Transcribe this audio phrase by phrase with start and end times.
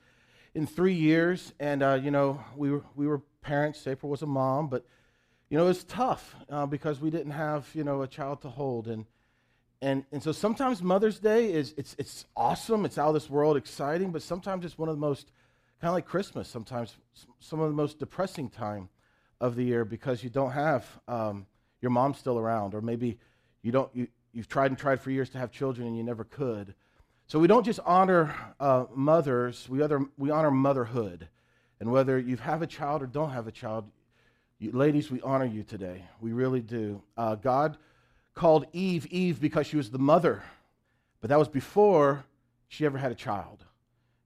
[0.54, 3.86] in three years, and uh, you know we were we were parents.
[3.88, 4.86] April was a mom, but
[5.50, 8.50] you know it was tough uh, because we didn't have you know a child to
[8.50, 9.06] hold, and
[9.82, 12.86] and and so sometimes Mother's Day is it's it's awesome.
[12.86, 15.32] It's out of this world, exciting, but sometimes it's one of the most
[15.82, 16.48] kind of like Christmas.
[16.48, 16.96] Sometimes
[17.40, 18.90] some of the most depressing time
[19.40, 21.46] of the year because you don't have um,
[21.82, 23.18] your mom still around, or maybe
[23.62, 26.24] you don't you, you've tried and tried for years to have children and you never
[26.24, 26.76] could.
[27.28, 31.28] So we don't just honor uh, mothers, we, other, we honor motherhood.
[31.80, 33.90] And whether you have a child or don't have a child,
[34.60, 36.04] you, ladies, we honor you today.
[36.22, 37.02] We really do.
[37.18, 37.78] Uh, God
[38.34, 40.44] called Eve Eve because she was the mother,
[41.22, 42.26] but that was before
[42.68, 43.66] she ever had a child.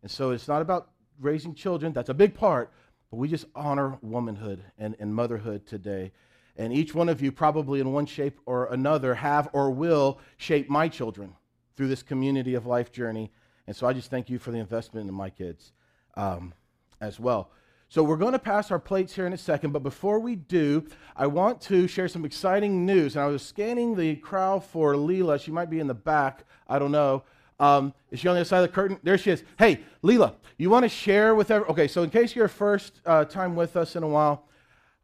[0.02, 2.72] And so it's not about raising children, that's a big part,
[3.12, 6.12] but we just honor womanhood and, and motherhood today.
[6.58, 10.70] And each one of you, probably in one shape or another, have or will shape
[10.70, 11.34] my children
[11.76, 13.32] through this community of life journey.
[13.66, 15.72] And so I just thank you for the investment in my kids
[16.16, 16.54] um,
[17.00, 17.52] as well.
[17.92, 20.86] So we're going to pass our plates here in a second, but before we do,
[21.16, 23.16] I want to share some exciting news.
[23.16, 25.42] And I was scanning the crowd for Leela.
[25.42, 26.44] She might be in the back.
[26.68, 27.24] I don't know.
[27.60, 29.00] Um, is she on the other side of the curtain?
[29.02, 29.44] There she is.
[29.58, 31.72] Hey, Leela, you want to share with everyone?
[31.72, 34.48] Okay, so in case you're first uh, time with us in a while,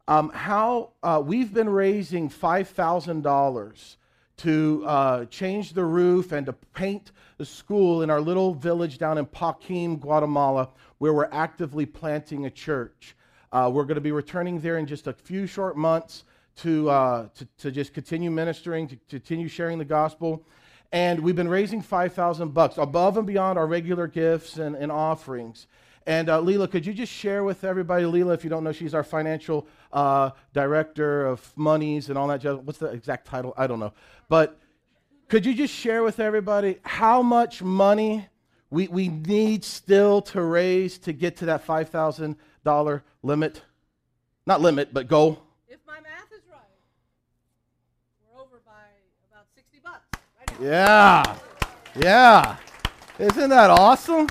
[0.06, 3.96] um, how uh, we've been raising $5,000
[4.38, 9.18] to uh, change the roof and to paint the school in our little village down
[9.18, 13.16] in Paquim, Guatemala, where we're actively planting a church.
[13.52, 16.24] Uh, we're going to be returning there in just a few short months
[16.56, 20.44] to, uh, to, to, just continue ministering, to continue sharing the gospel.
[20.92, 25.66] And we've been raising 5,000 bucks above and beyond our regular gifts and, and offerings.
[26.06, 28.94] And uh, Leela, could you just share with everybody, Leela, if you don't know, she's
[28.94, 32.64] our financial uh, director of monies and all that.
[32.64, 33.52] What's the exact title?
[33.56, 33.92] I don't know.
[34.28, 34.56] But
[35.28, 38.28] could you just share with everybody how much money
[38.70, 43.62] we, we need still to raise to get to that $5,000 limit?
[44.46, 45.42] Not limit, but goal.
[45.66, 46.60] If my math is right,
[48.32, 48.72] we're over by
[49.32, 50.06] about 60 bucks.
[50.38, 51.36] Right yeah.
[51.96, 52.56] Yeah.
[53.18, 54.28] Isn't that awesome?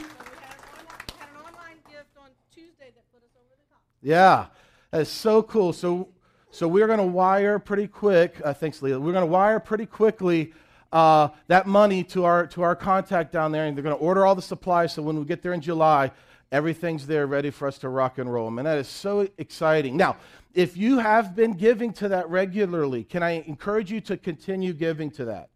[4.06, 4.46] Yeah,
[4.92, 5.74] that's so cool.
[5.74, 6.10] So,
[6.52, 8.40] so we're going to wire pretty quick.
[8.44, 9.00] Uh, thanks, Leah.
[9.00, 10.54] We're going to wire pretty quickly
[10.92, 14.24] uh, that money to our to our contact down there, and they're going to order
[14.24, 14.94] all the supplies.
[14.94, 16.12] So when we get there in July,
[16.52, 18.48] everything's there ready for us to rock and roll.
[18.48, 19.98] And that is so exciting.
[19.98, 20.18] Now,
[20.54, 25.10] if you have been giving to that regularly, can I encourage you to continue giving
[25.12, 25.50] to that?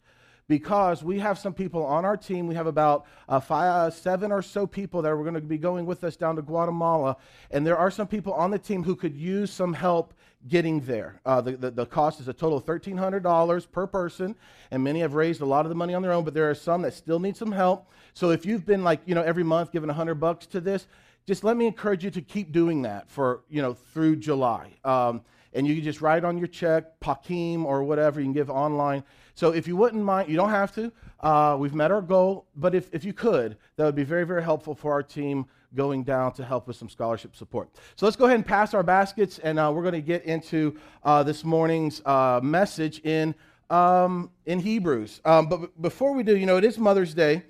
[0.50, 2.48] Because we have some people on our team.
[2.48, 5.86] We have about uh, five, seven or so people that are going to be going
[5.86, 7.16] with us down to Guatemala.
[7.52, 10.14] And there are some people on the team who could use some help
[10.48, 11.22] getting there.
[11.24, 14.36] Uh, the, the, the, cost is a total of $1,300 per person,
[14.72, 16.56] and many have raised a lot of the money on their own, but there are
[16.56, 17.92] some that still need some help.
[18.14, 20.88] So if you've been like, you know, every month giving 100 bucks to this,
[21.28, 24.74] just let me encourage you to keep doing that for, you know, through July.
[24.84, 25.22] Um,
[25.54, 29.04] and you can just write on your check, Pakim or whatever, you can give online.
[29.40, 30.92] So if you wouldn't mind, you don't have to.
[31.22, 34.44] Uh, we've met our goal, but if, if you could, that would be very, very
[34.44, 37.70] helpful for our team going down to help with some scholarship support.
[37.96, 40.78] So let's go ahead and pass our baskets, and uh, we're going to get into
[41.06, 43.34] uh, this morning's uh, message in,
[43.70, 45.22] um, in Hebrews.
[45.24, 47.44] Um, but before we do, you know, it is Mother's Day,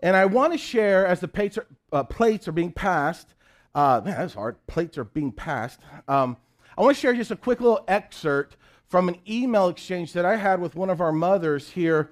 [0.00, 3.32] and I want to share as the plates are, uh, plates are being passed.
[3.74, 4.58] Uh, man, that's hard.
[4.66, 5.80] Plates are being passed.
[6.08, 6.36] Um,
[6.76, 10.36] I want to share just a quick little excerpt from an email exchange that I
[10.36, 12.10] had with one of our mothers here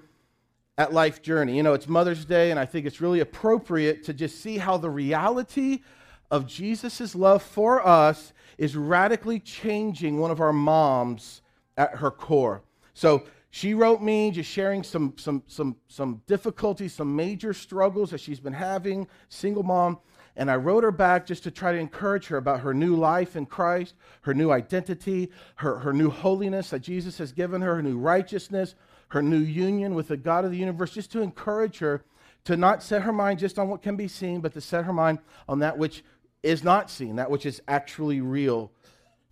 [0.77, 1.55] at Life Journey.
[1.55, 4.77] You know, it's Mother's Day, and I think it's really appropriate to just see how
[4.77, 5.79] the reality
[6.31, 11.41] of Jesus' love for us is radically changing one of our moms
[11.77, 12.61] at her core.
[12.93, 18.19] So she wrote me just sharing some, some, some, some difficulties, some major struggles that
[18.19, 19.99] she's been having, single mom.
[20.37, 23.35] And I wrote her back just to try to encourage her about her new life
[23.35, 27.81] in Christ, her new identity, her, her new holiness that Jesus has given her, her
[27.81, 28.75] new righteousness,
[29.09, 32.03] her new union with the God of the universe, just to encourage her
[32.45, 34.93] to not set her mind just on what can be seen, but to set her
[34.93, 36.03] mind on that which
[36.43, 38.71] is not seen, that which is actually real.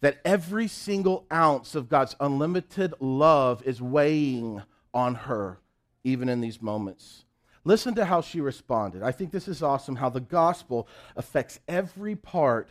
[0.01, 4.61] That every single ounce of God's unlimited love is weighing
[4.93, 5.59] on her,
[6.03, 7.25] even in these moments.
[7.65, 9.03] Listen to how she responded.
[9.03, 12.69] I think this is awesome how the gospel affects every part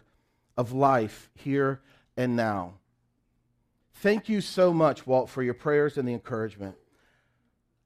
[0.57, 1.81] of life here
[2.17, 2.75] and now.
[3.95, 6.75] Thank you so much, Walt, for your prayers and the encouragement.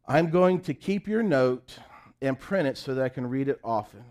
[0.08, 1.78] I'm going to keep your note
[2.22, 4.04] and print it so that I can read it often.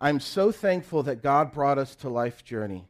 [0.00, 2.88] I'm so thankful that God brought us to Life Journey.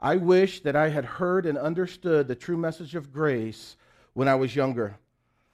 [0.00, 3.76] I wish that I had heard and understood the true message of grace
[4.14, 4.96] when I was younger.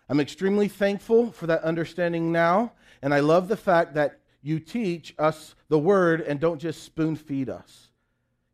[0.09, 2.73] I'm extremely thankful for that understanding now,
[3.03, 7.17] and I love the fact that you teach us the word and don't just spoon
[7.17, 7.89] feed us.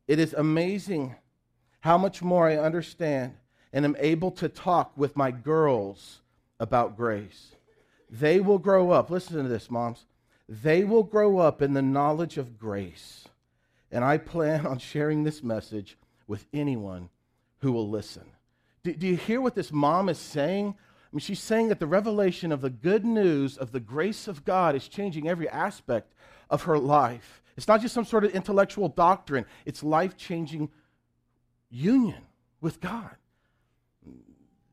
[0.06, 1.16] It is amazing
[1.80, 3.34] how much more I understand
[3.72, 6.20] and am able to talk with my girls
[6.58, 7.56] about grace.
[8.08, 10.06] They will grow up, listen to this, moms.
[10.48, 13.28] They will grow up in the knowledge of grace.
[13.90, 17.08] And I plan on sharing this message with anyone
[17.58, 18.24] who will listen.
[18.82, 20.74] Do, do, you hear what this mom is saying?
[21.12, 24.44] I mean, she's saying that the revelation of the good news of the grace of
[24.44, 26.14] God is changing every aspect
[26.48, 27.42] of her life.
[27.56, 30.70] It's not just some sort of intellectual doctrine, it's life changing
[31.68, 32.22] union
[32.60, 33.16] with God.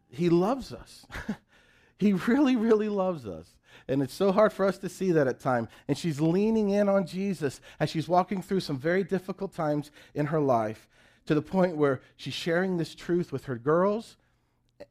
[0.10, 1.06] He loves us.
[1.98, 3.56] he really, really loves us.
[3.88, 5.70] And it's so hard for us to see that at times.
[5.88, 10.28] And she's leaning in on Jesus as she's walking through some very difficult times in
[10.28, 10.88] her life
[11.26, 14.18] to the point where she's sharing this truth with her girls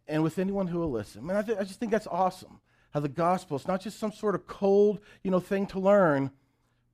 [0.06, 1.24] and with anyone who will listen.
[1.26, 2.60] Man, I, th- I just think that's awesome.
[2.90, 6.30] How the gospel, it's not just some sort of cold, you know, thing to learn,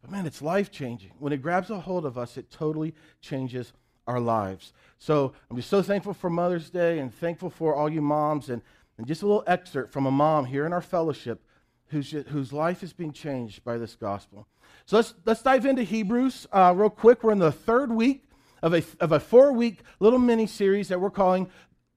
[0.01, 1.13] but man, it's life changing.
[1.19, 3.73] When it grabs a hold of us, it totally changes
[4.07, 4.73] our lives.
[4.99, 8.51] So I'm just so thankful for Mother's Day and thankful for all you moms.
[8.51, 8.63] And,
[8.99, 11.45] and just a little excerpt from a mom here in our fellowship
[11.89, 14.49] whose, whose life is being changed by this gospel.
[14.87, 17.23] So let's, let's dive into Hebrews uh, real quick.
[17.23, 18.25] We're in the third week
[18.63, 21.51] of a, of a four week little mini series that we're calling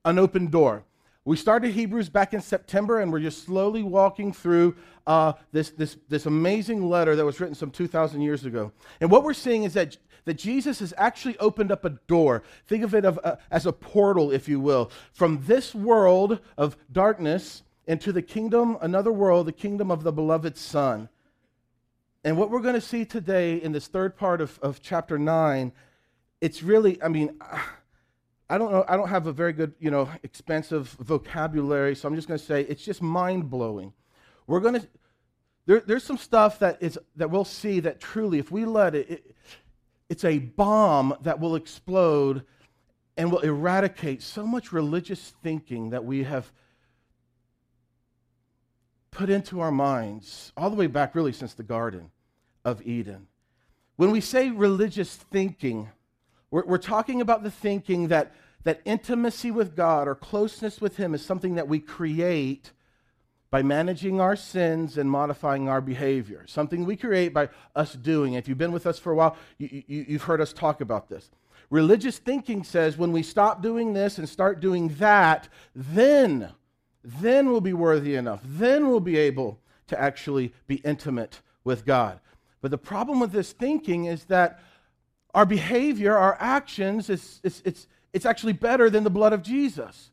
[0.05, 0.85] An Open Door.
[1.25, 4.75] We started Hebrews back in September, and we're just slowly walking through
[5.07, 8.71] uh, this, this, this amazing letter that was written some 2,000 years ago.
[9.01, 12.43] And what we're seeing is that, that Jesus has actually opened up a door.
[12.67, 16.77] Think of it of, uh, as a portal, if you will, from this world of
[16.91, 21.09] darkness into the kingdom, another world, the kingdom of the beloved Son.
[22.23, 25.71] And what we're going to see today in this third part of, of chapter 9,
[26.39, 27.39] it's really, I mean,
[28.49, 32.15] I don't know, I don't have a very good, you know, expensive vocabulary, so I'm
[32.15, 33.93] just going to say it's just mind blowing.
[34.45, 34.87] We're going to,
[35.65, 39.09] there, there's some stuff that is that we'll see that truly, if we let it,
[39.09, 39.35] it,
[40.09, 42.43] it's a bomb that will explode
[43.17, 46.51] and will eradicate so much religious thinking that we have
[49.09, 52.11] put into our minds all the way back, really, since the Garden
[52.63, 53.27] of Eden.
[53.95, 55.89] When we say religious thinking,
[56.55, 58.31] we're, we're talking about the thinking that,
[58.63, 62.71] that intimacy with God or closeness with Him is something that we create
[63.51, 66.45] by managing our sins and modifying our behavior.
[66.47, 68.35] Something we create by us doing.
[68.35, 71.09] If you've been with us for a while, you, you, you've heard us talk about
[71.09, 71.29] this.
[71.69, 76.53] Religious thinking says when we stop doing this and start doing that, then,
[77.03, 78.39] then we'll be worthy enough.
[78.45, 82.21] Then we'll be able to actually be intimate with God.
[82.61, 84.61] But the problem with this thinking is that
[85.35, 90.09] our behavior, our actions, it's, it's, it's, it's actually better than the blood of Jesus.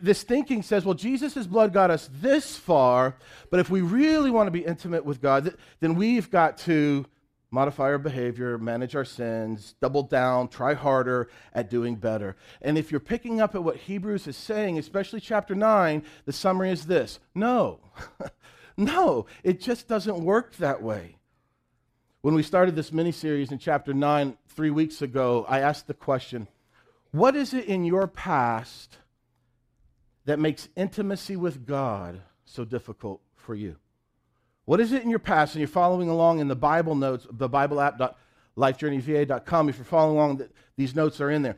[0.00, 3.16] This thinking says, well, Jesus' blood got us this far,
[3.50, 7.04] but if we really want to be intimate with God, then we've got to
[7.50, 12.36] modify our behavior, manage our sins, double down, try harder at doing better.
[12.62, 16.70] And if you're picking up at what Hebrews is saying, especially chapter 9, the summary
[16.70, 17.80] is this no,
[18.76, 21.17] no, it just doesn't work that way.
[22.20, 25.94] When we started this mini series in chapter 9 three weeks ago, I asked the
[25.94, 26.48] question
[27.12, 28.98] What is it in your past
[30.24, 33.76] that makes intimacy with God so difficult for you?
[34.64, 35.54] What is it in your past?
[35.54, 38.00] And you're following along in the Bible notes, the Bible app,
[38.56, 39.68] lifejourneyva.com.
[39.68, 40.42] If you're following along,
[40.76, 41.56] these notes are in there.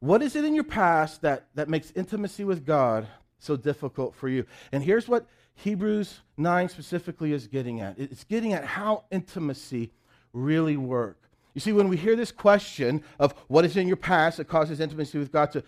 [0.00, 3.06] What is it in your past that, that makes intimacy with God
[3.38, 4.46] so difficult for you?
[4.72, 5.26] And here's what
[5.58, 9.90] Hebrews 9 specifically is getting at it's getting at how intimacy
[10.32, 11.18] really work.
[11.54, 14.78] You see, when we hear this question of what is in your past that causes
[14.78, 15.64] intimacy with God to,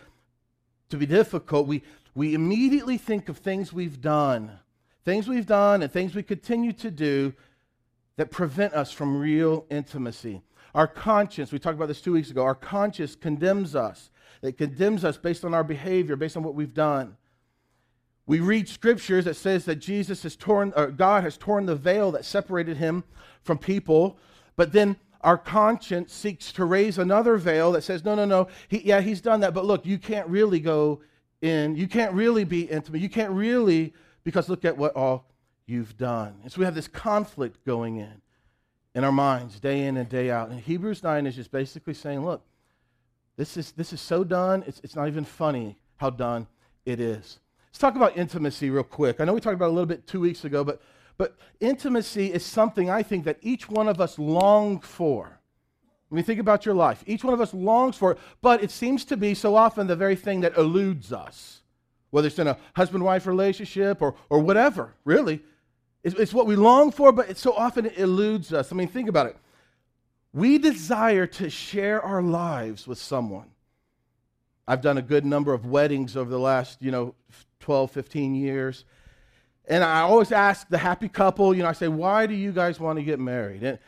[0.91, 1.83] to be difficult, we,
[2.15, 4.53] we immediately think of things we've done,
[5.05, 7.35] things we've done and things we continue to do
[8.17, 10.43] that prevent us from real intimacy.
[10.73, 14.11] Our conscience, we talked about this two weeks ago, our conscience condemns us.
[14.43, 17.17] It condemns us based on our behavior, based on what we've done.
[18.31, 22.13] We read scriptures that says that Jesus has torn, or God has torn the veil
[22.13, 23.05] that separated him
[23.43, 24.19] from people
[24.61, 28.83] but then our conscience seeks to raise another veil that says, no, no, no, he,
[28.83, 31.01] yeah, he's done that, but look, you can't really go
[31.41, 31.77] in.
[31.77, 33.01] You can't really be intimate.
[33.01, 35.25] You can't really, because look at what all
[35.65, 36.41] you've done.
[36.43, 38.21] And so we have this conflict going in
[38.95, 40.51] in our minds day in and day out.
[40.51, 42.45] And Hebrews 9 is just basically saying, look,
[43.39, 46.47] this is, this is so done, it's, it's not even funny how done
[46.85, 47.41] it is.
[47.71, 49.21] Let's talk about intimacy real quick.
[49.21, 50.83] I know we talked about it a little bit two weeks ago, but,
[51.17, 55.39] but intimacy is something I think that each one of us long for.
[56.09, 58.73] When you think about your life, each one of us longs for it, but it
[58.73, 61.63] seems to be so often the very thing that eludes us,
[62.11, 65.41] whether it's in a husband wife relationship or, or whatever, really.
[66.03, 68.73] It's, it's what we long for, but so often it eludes us.
[68.73, 69.37] I mean, think about it.
[70.33, 73.51] We desire to share our lives with someone.
[74.67, 77.15] I've done a good number of weddings over the last, you know,
[77.61, 78.85] 12, 15 years.
[79.67, 82.81] And I always ask the happy couple, you know, I say, why do you guys
[82.81, 83.63] want to get married?
[83.63, 83.79] And,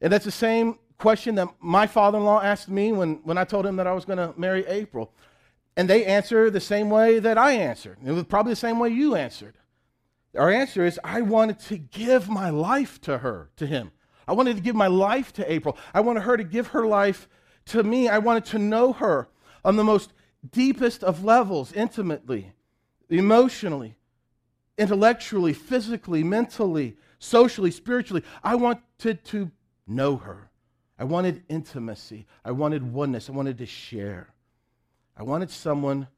[0.00, 3.44] and that's the same question that my father in law asked me when, when I
[3.44, 5.12] told him that I was going to marry April.
[5.76, 7.98] And they answer the same way that I answered.
[8.04, 9.54] It was probably the same way you answered.
[10.36, 13.90] Our answer is I wanted to give my life to her, to him.
[14.26, 15.76] I wanted to give my life to April.
[15.92, 17.28] I wanted her to give her life
[17.66, 18.08] to me.
[18.08, 19.28] I wanted to know her
[19.64, 20.12] on the most
[20.50, 22.52] deepest of levels, intimately,
[23.08, 23.96] emotionally,
[24.76, 28.22] intellectually, physically, mentally, socially, spiritually.
[28.42, 29.50] I wanted to
[29.86, 30.50] know her.
[30.98, 32.26] I wanted intimacy.
[32.44, 33.28] I wanted oneness.
[33.28, 34.28] I wanted to share.
[35.16, 36.08] I wanted someone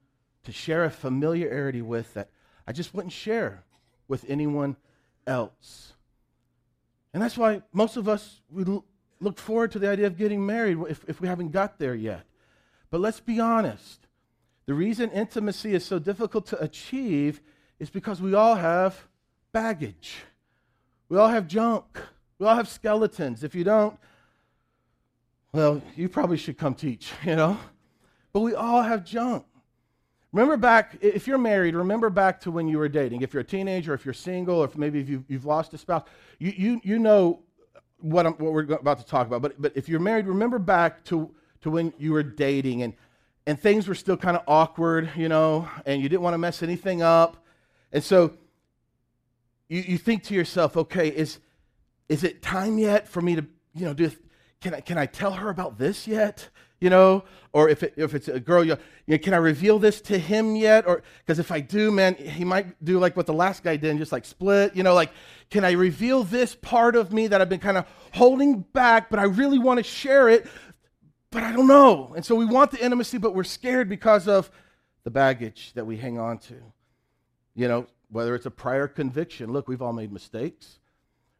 [0.45, 2.31] to share a familiarity with that
[2.67, 3.65] I just wouldn't share
[4.09, 4.77] with anyone
[5.27, 5.93] else.
[7.13, 8.65] And that's why most of us, we
[9.21, 12.25] look forward to the idea of getting married if, if we haven't got there yet.
[12.97, 14.07] But let's be honest.
[14.65, 17.43] The reason intimacy is so difficult to achieve
[17.79, 19.07] is because we all have
[19.53, 20.17] baggage.
[21.11, 21.85] We all have junk.
[22.39, 23.45] We all have skeletons.
[23.45, 23.99] If you don't,
[25.53, 27.59] well, you probably should come teach, you know?
[28.33, 29.45] But we all have junk.
[30.33, 33.21] Remember back, if you're married, remember back to when you were dating.
[33.21, 35.77] If you're a teenager, if you're single, or if maybe if you've, you've lost a
[35.77, 36.05] spouse,
[36.39, 37.41] you, you, you know
[37.99, 39.43] what, I'm, what we're about to talk about.
[39.43, 41.35] But, but if you're married, remember back to,
[41.67, 42.95] to when you were dating and,
[43.47, 46.63] and things were still kind of awkward, you know, and you didn't want to mess
[46.63, 47.45] anything up.
[47.93, 48.35] And so
[49.69, 51.39] you, you think to yourself, okay, is,
[52.09, 54.11] is it time yet for me to, you know, do,
[54.61, 56.49] can I, can I tell her about this yet?
[56.79, 60.03] You know, or if, it, if it's a girl, you, know, can I reveal this
[60.03, 60.87] to him yet?
[60.87, 63.89] Or because if I do, man, he might do like what the last guy did
[63.89, 64.77] and just like split.
[64.77, 65.11] You know, like,
[65.49, 69.19] can I reveal this part of me that I've been kind of holding back, but
[69.19, 70.47] I really want to share it,
[71.37, 72.15] but I don't know.
[72.17, 74.51] And so we want the intimacy, but we're scared because of
[75.05, 76.55] the baggage that we hang on to.
[77.55, 79.53] You know, whether it's a prior conviction.
[79.53, 80.79] Look, we've all made mistakes.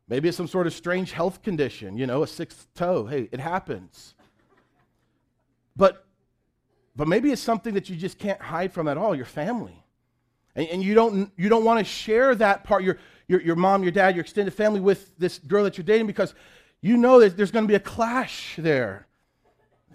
[0.07, 3.07] Maybe it's some sort of strange health condition, you know, a sixth toe.
[3.07, 4.15] Hey, it happens.
[5.75, 6.05] But,
[6.95, 9.83] but maybe it's something that you just can't hide from at all your family.
[10.55, 12.99] And, and you don't, you don't want to share that part, your,
[13.29, 16.35] your, your mom, your dad, your extended family with this girl that you're dating because
[16.83, 19.06] you know that there's going to be a clash there.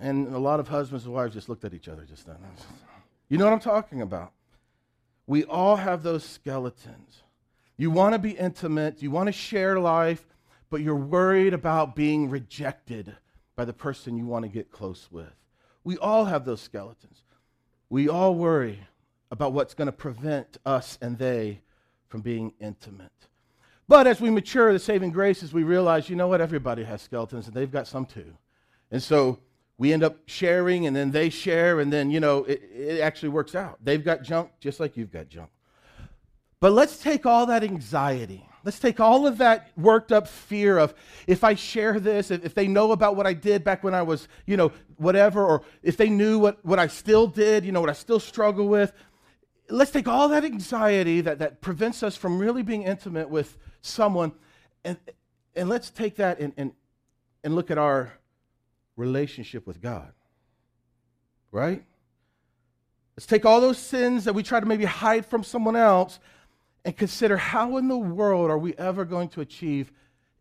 [0.01, 2.37] And a lot of husbands and wives just looked at each other just then.
[3.29, 4.33] You know what I'm talking about?
[5.27, 7.21] We all have those skeletons.
[7.77, 10.25] You want to be intimate, you want to share life,
[10.69, 13.15] but you're worried about being rejected
[13.55, 15.33] by the person you want to get close with.
[15.83, 17.23] We all have those skeletons.
[17.89, 18.79] We all worry
[19.29, 21.61] about what's going to prevent us and they
[22.07, 23.11] from being intimate.
[23.87, 27.01] But as we mature, the saving grace is we realize, you know what, everybody has
[27.01, 28.33] skeletons and they've got some too.
[28.89, 29.39] And so
[29.81, 33.29] we end up sharing and then they share and then, you know, it, it actually
[33.29, 33.79] works out.
[33.83, 35.49] They've got junk just like you've got junk.
[36.59, 38.47] But let's take all that anxiety.
[38.63, 40.93] Let's take all of that worked up fear of
[41.25, 44.03] if I share this, if, if, they know about what I did back when I
[44.03, 47.81] was, you know, whatever, or if they knew what, what I still did, you know,
[47.81, 48.93] what I still struggle with.
[49.67, 54.33] Let's take all that anxiety that, that prevents us from really being intimate with someone
[54.85, 54.99] and,
[55.55, 56.71] and let's take that and, and,
[57.43, 58.11] and look at our
[58.95, 60.11] relationship with God.
[61.51, 61.83] Right?
[63.15, 66.19] Let's take all those sins that we try to maybe hide from someone else
[66.85, 69.91] and consider how in the world are we ever going to achieve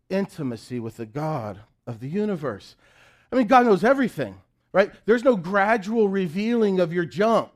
[0.09, 2.75] intimacy with the God of the universe?
[3.31, 4.41] I mean, God knows everything,
[4.73, 4.91] right?
[5.05, 7.51] There's no gradual revealing of your junk.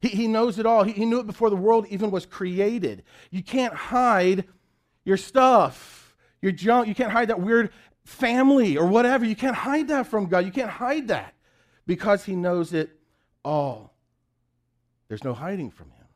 [0.00, 0.84] He, he knows it all.
[0.84, 3.04] He, he knew it before the world even was created.
[3.30, 4.44] You can't hide
[5.04, 6.88] your stuff, your junk.
[6.88, 7.70] You can't hide that weird
[8.08, 9.24] family or whatever.
[9.24, 10.46] You can't hide that from God.
[10.46, 11.34] You can't hide that
[11.86, 12.90] because He knows it
[13.44, 13.94] all.
[15.08, 16.06] There's no hiding from Him.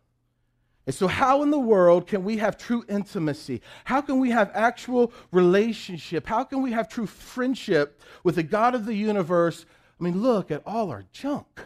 [0.86, 3.60] And so, how in the world can we have true intimacy?
[3.84, 6.26] How can we have actual relationship?
[6.26, 9.64] How can we have true friendship with the God of the universe?
[10.00, 11.60] I mean, look at all our junk.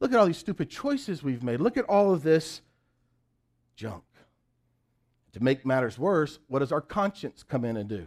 [0.00, 1.60] Look at all these stupid choices we've made.
[1.60, 2.62] Look at all of this
[3.74, 4.04] junk.
[5.32, 8.06] To make matters worse, what does our conscience come in and do?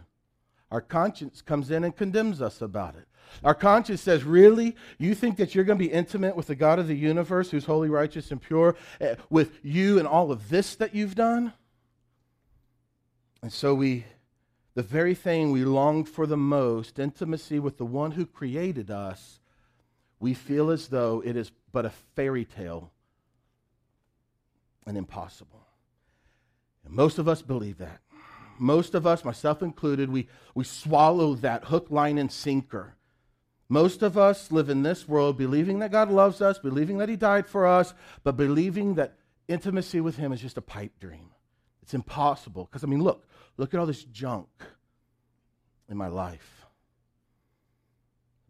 [0.70, 3.06] Our conscience comes in and condemns us about it.
[3.44, 4.76] Our conscience says, Really?
[4.98, 7.64] You think that you're going to be intimate with the God of the universe who's
[7.64, 11.52] holy, righteous, and pure uh, with you and all of this that you've done?
[13.42, 14.04] And so we,
[14.74, 19.40] the very thing we longed for the most, intimacy with the one who created us,
[20.18, 22.92] we feel as though it is but a fairy tale
[24.86, 25.66] and impossible.
[26.84, 28.00] And most of us believe that.
[28.60, 32.94] Most of us, myself included, we, we swallow that hook, line, and sinker.
[33.70, 37.16] Most of us live in this world believing that God loves us, believing that He
[37.16, 39.16] died for us, but believing that
[39.48, 41.30] intimacy with Him is just a pipe dream.
[41.80, 42.66] It's impossible.
[42.66, 43.26] Because, I mean, look,
[43.56, 44.48] look at all this junk
[45.88, 46.66] in my life.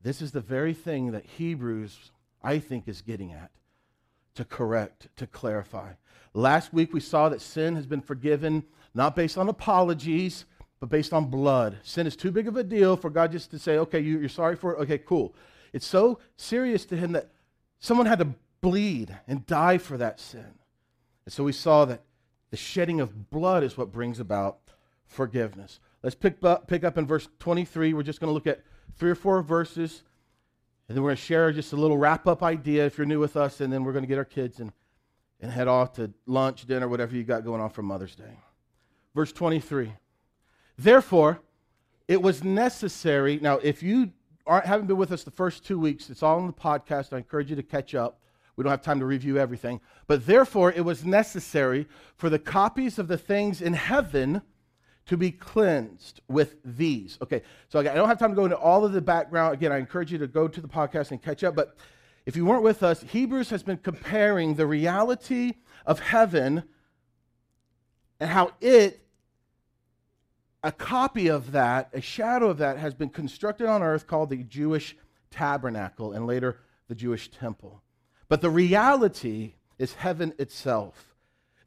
[0.03, 2.11] This is the very thing that Hebrews,
[2.43, 3.51] I think, is getting at
[4.35, 5.93] to correct, to clarify.
[6.35, 10.45] Last week we saw that sin has been forgiven not based on apologies,
[10.81, 11.79] but based on blood.
[11.83, 14.29] Sin is too big of a deal for God just to say, okay, you, are
[14.29, 14.81] sorry for it.
[14.81, 15.35] Okay, cool.
[15.73, 17.31] It's so serious to Him that
[17.79, 18.29] someone had to
[18.61, 20.55] bleed and die for that sin.
[21.25, 22.03] And so we saw that
[22.51, 24.59] the shedding of blood is what brings about
[25.07, 25.81] forgiveness.
[26.03, 27.93] Let's pick up, pick up in verse 23.
[27.93, 28.63] We're just going to look at
[28.97, 30.03] three or four verses,
[30.91, 33.21] and then we're going to share just a little wrap up idea if you're new
[33.21, 34.73] with us, and then we're going to get our kids and,
[35.41, 38.37] and head off to lunch, dinner, whatever you got going on for Mother's Day.
[39.15, 39.93] Verse 23.
[40.77, 41.43] Therefore,
[42.09, 43.39] it was necessary.
[43.41, 44.11] Now, if you
[44.45, 47.13] aren't, haven't been with us the first two weeks, it's all on the podcast.
[47.13, 48.19] I encourage you to catch up.
[48.57, 49.81] We don't have time to review everything.
[50.09, 54.43] But therefore, it was necessary for the copies of the things in heaven
[55.11, 57.19] to be cleansed with these.
[57.21, 59.55] Okay, so I don't have time to go into all of the background.
[59.55, 61.57] Again, I encourage you to go to the podcast and catch up.
[61.57, 61.77] But
[62.27, 66.63] if you weren't with us, Hebrews has been comparing the reality of heaven
[68.21, 69.05] and how it,
[70.63, 74.45] a copy of that, a shadow of that, has been constructed on earth called the
[74.45, 74.97] Jewish
[75.33, 77.83] tabernacle and later the Jewish temple.
[78.29, 81.10] But the reality is heaven itself.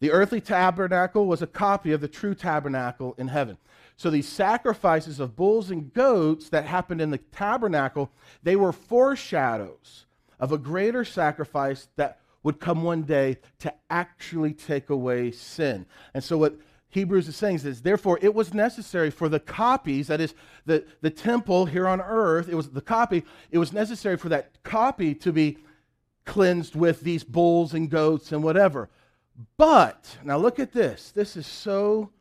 [0.04, 3.58] The earthly tabernacle was a copy of the true tabernacle in heaven.
[3.96, 8.12] So these sacrifices of bulls and goats that happened in the tabernacle,
[8.44, 10.06] they were foreshadows
[10.42, 15.86] of a greater sacrifice that would come one day to actually take away sin.
[16.14, 16.58] And so what
[16.90, 20.36] Hebrews is saying is, therefore, it was necessary for the copies, that is,
[20.66, 24.62] the, the temple here on earth, it was the copy, it was necessary for that
[24.64, 25.60] copy to be
[26.26, 28.90] cleansed with these bulls and goats and whatever.
[29.58, 31.12] But, now look at this.
[31.12, 32.12] This is so,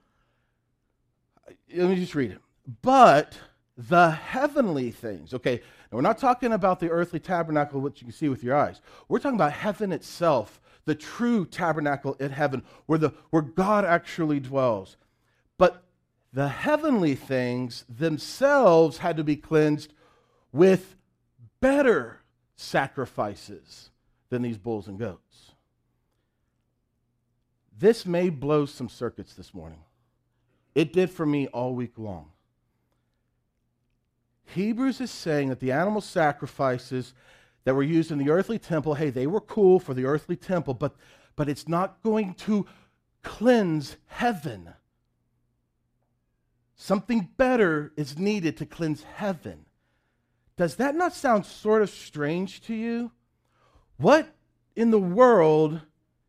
[1.75, 2.39] let me just read it.
[2.81, 3.39] But
[3.77, 8.15] the heavenly things, okay, and we're not talking about the earthly tabernacle, which you can
[8.15, 8.81] see with your eyes.
[9.09, 14.41] We're talking about heaven itself, the true tabernacle in heaven, where, the, where God actually
[14.41, 14.97] dwells.
[15.59, 15.85] But
[16.33, 19.93] the heavenly things themselves had to be cleansed
[20.51, 20.97] with
[21.61, 22.21] better
[22.57, 23.91] sacrifices
[24.31, 25.52] than these bulls and goats.
[27.83, 29.81] This may blow some circuits this morning.
[30.73, 32.31] It did for me all week long.
[34.45, 37.13] Hebrews is saying that the animal sacrifices
[37.65, 40.75] that were used in the earthly temple, hey, they were cool for the earthly temple,
[40.75, 40.95] but,
[41.35, 42.67] but it's not going to
[43.25, 44.75] cleanse heaven.
[46.77, 49.67] Something better is needed to cleanse heaven.
[50.57, 53.11] Does that not sound sort of strange to you?
[53.97, 54.33] What
[54.77, 55.81] in the world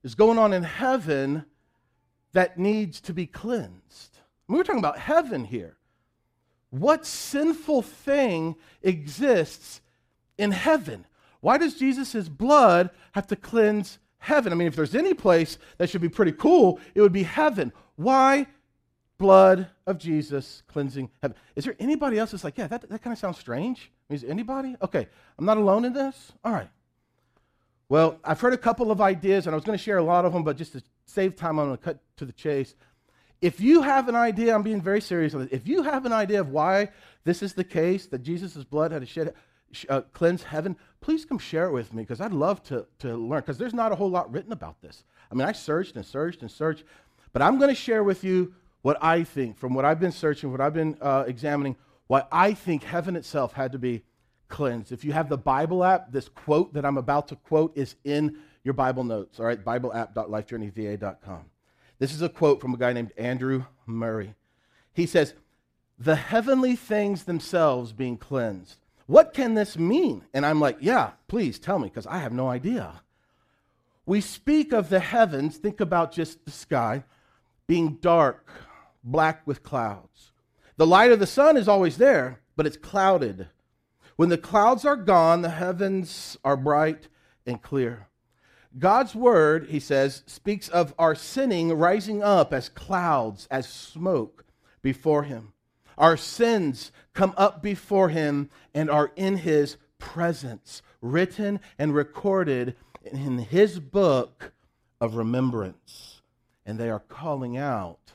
[0.04, 1.46] is going on in heaven
[2.34, 4.18] that needs to be cleansed?
[4.48, 5.78] we're talking about heaven here.
[6.70, 9.82] What sinful thing exists
[10.38, 11.06] in heaven?
[11.40, 14.54] Why does Jesus' blood have to cleanse heaven?
[14.54, 17.72] I mean, if there's any place that should be pretty cool, it would be heaven.
[17.96, 18.48] Why
[19.18, 21.38] blood of Jesus cleansing heaven?
[21.56, 23.92] Is there anybody else that's like, yeah, that, that kind of sounds strange?
[24.10, 24.76] Is anybody?
[24.82, 26.32] Okay, I'm not alone in this?
[26.44, 26.70] All right.
[27.90, 30.26] Well, I've heard a couple of ideas, and I was going to share a lot
[30.26, 32.76] of them, but just to save time, I'm going to cut to the chase.
[33.42, 35.50] If you have an idea, I'm being very serious on this.
[35.52, 36.90] If you have an idea of why
[37.26, 39.34] this is the case, that Jesus' blood had to shed,
[39.90, 43.42] uh, cleanse heaven, please come share it with me because I'd love to, to learn
[43.42, 45.04] because there's not a whole lot written about this.
[45.30, 46.84] I mean, I searched and searched and searched,
[47.34, 50.52] but I'm going to share with you what I think from what I've been searching,
[50.52, 51.76] what I've been uh, examining,
[52.08, 54.04] why I think heaven itself had to be
[54.54, 54.92] cleansed.
[54.92, 58.38] If you have the Bible app, this quote that I'm about to quote is in
[58.64, 59.62] your Bible notes, all right?
[59.62, 61.46] BibleApp.lifejourneyva.com.
[61.98, 64.36] This is a quote from a guy named Andrew Murray.
[64.94, 65.34] He says,
[65.98, 68.78] The heavenly things themselves being cleansed.
[69.08, 70.24] What can this mean?
[70.36, 73.02] And I'm like, Yeah, please tell me, because I have no idea.
[74.06, 77.06] We speak of the heavens, think about just the sky,
[77.66, 78.48] being dark,
[79.04, 80.32] black with clouds.
[80.78, 83.48] The light of the sun is always there, but it's clouded.
[84.16, 87.08] When the clouds are gone, the heavens are bright
[87.46, 88.08] and clear.
[88.78, 94.46] God's word, he says, speaks of our sinning rising up as clouds, as smoke
[94.82, 95.54] before him.
[95.98, 103.38] Our sins come up before him and are in his presence, written and recorded in
[103.38, 104.54] his book
[105.00, 106.22] of remembrance.
[106.66, 108.14] And they are calling out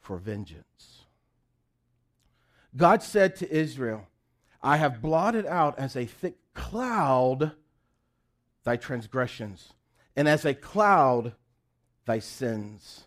[0.00, 1.06] for vengeance.
[2.76, 4.06] God said to Israel,
[4.62, 7.52] I have blotted out as a thick cloud
[8.64, 9.72] thy transgressions,
[10.16, 11.34] and as a cloud
[12.04, 13.06] thy sins.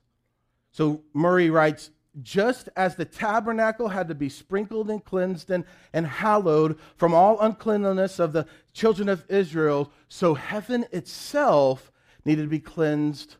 [0.71, 6.05] So Murray writes, just as the tabernacle had to be sprinkled and cleansed and, and
[6.05, 11.91] hallowed from all uncleanliness of the children of Israel, so heaven itself
[12.25, 13.35] needed to be cleansed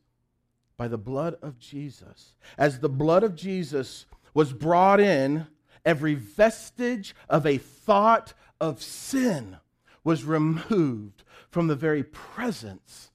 [0.78, 2.34] by the blood of Jesus.
[2.58, 5.47] As the blood of Jesus was brought in,
[5.86, 9.58] every vestige of a thought of sin
[10.04, 13.12] was removed from the very presence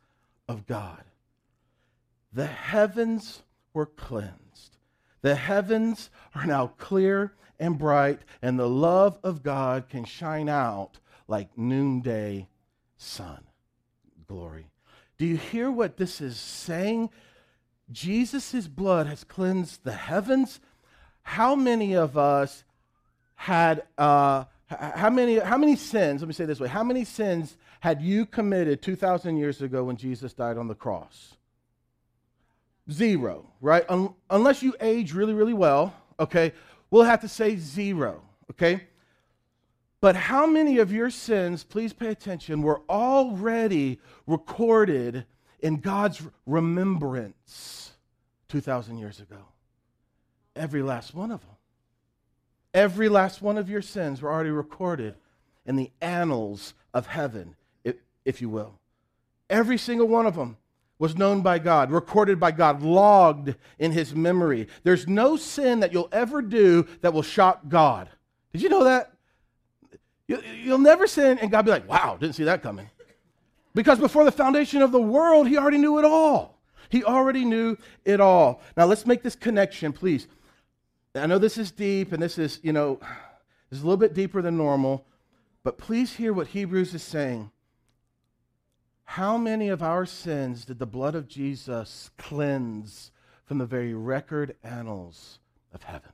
[0.48, 1.04] of God.
[2.32, 4.76] The heavens were cleansed.
[5.22, 10.98] The heavens are now clear and bright, and the love of God can shine out
[11.26, 12.48] like noonday
[12.96, 13.44] sun.
[14.26, 14.66] Glory.
[15.18, 17.10] Do you hear what this is saying?
[17.90, 20.60] Jesus' blood has cleansed the heavens.
[21.26, 22.62] How many of us
[23.34, 27.56] had, uh, how, many, how many sins, let me say this way, how many sins
[27.80, 31.34] had you committed 2,000 years ago when Jesus died on the cross?
[32.88, 33.84] Zero, right?
[33.88, 36.52] Un- unless you age really, really well, okay,
[36.92, 38.84] we'll have to say zero, okay?
[40.00, 45.26] But how many of your sins, please pay attention, were already recorded
[45.58, 47.90] in God's remembrance
[48.48, 49.38] 2,000 years ago?
[50.56, 51.50] Every last one of them.
[52.74, 55.14] Every last one of your sins were already recorded
[55.64, 58.78] in the annals of heaven, if, if you will.
[59.48, 60.56] Every single one of them
[60.98, 64.68] was known by God, recorded by God, logged in his memory.
[64.82, 68.08] There's no sin that you'll ever do that will shock God.
[68.52, 69.12] Did you know that?
[70.26, 72.90] You'll never sin and God be like, wow, didn't see that coming.
[73.74, 76.58] Because before the foundation of the world, he already knew it all.
[76.88, 78.62] He already knew it all.
[78.76, 80.26] Now let's make this connection, please.
[81.16, 83.00] I know this is deep and this is, you know,
[83.70, 85.06] is a little bit deeper than normal,
[85.62, 87.50] but please hear what Hebrews is saying.
[89.04, 93.12] How many of our sins did the blood of Jesus cleanse
[93.44, 95.38] from the very record annals
[95.72, 96.10] of heaven?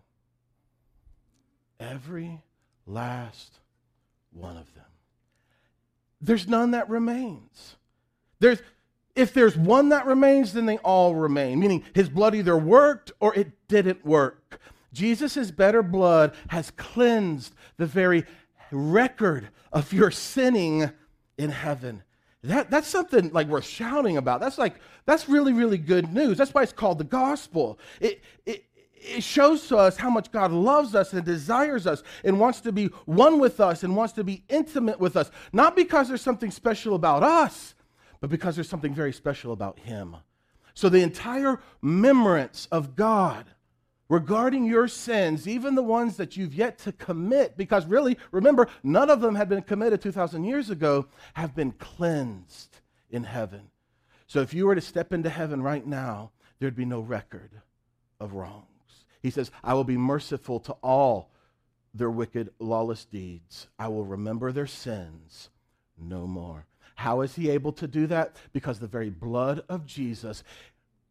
[1.80, 2.42] Every
[2.86, 3.58] last
[4.30, 4.84] one of them.
[6.20, 7.76] There's none that remains.
[8.38, 8.62] There's,
[9.16, 13.34] if there's one that remains, then they all remain, meaning his blood either worked or
[13.34, 14.60] it didn't work.
[14.92, 18.24] Jesus' better blood has cleansed the very
[18.70, 20.90] record of your sinning
[21.38, 22.02] in heaven.
[22.44, 24.40] That, that's something like worth shouting about.
[24.40, 24.74] That's like,
[25.06, 26.38] that's really, really good news.
[26.38, 27.78] That's why it's called the gospel.
[28.00, 32.40] It, it, it shows to us how much God loves us and desires us and
[32.40, 35.30] wants to be one with us and wants to be intimate with us.
[35.52, 37.74] Not because there's something special about us,
[38.20, 40.16] but because there's something very special about Him.
[40.74, 43.46] So the entire remembrance of God
[44.12, 49.08] regarding your sins, even the ones that you've yet to commit, because really, remember, none
[49.08, 53.62] of them had been committed 2,000 years ago, have been cleansed in heaven.
[54.26, 57.52] So if you were to step into heaven right now, there'd be no record
[58.20, 58.66] of wrongs.
[59.22, 61.30] He says, I will be merciful to all
[61.94, 63.68] their wicked, lawless deeds.
[63.78, 65.48] I will remember their sins
[65.96, 66.66] no more.
[66.96, 68.36] How is he able to do that?
[68.52, 70.44] Because the very blood of Jesus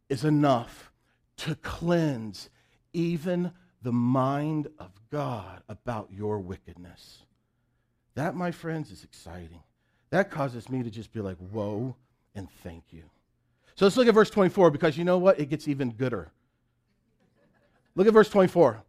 [0.08, 0.92] is enough
[1.38, 2.48] to cleanse
[2.92, 3.52] even
[3.82, 7.22] the mind of God about your wickedness.
[8.14, 9.62] That, my friends, is exciting.
[10.10, 11.96] That causes me to just be like, whoa,
[12.34, 13.04] and thank you.
[13.74, 15.40] So let's look at verse 24 because you know what?
[15.40, 16.30] It gets even gooder.
[17.94, 18.82] Look at verse 24.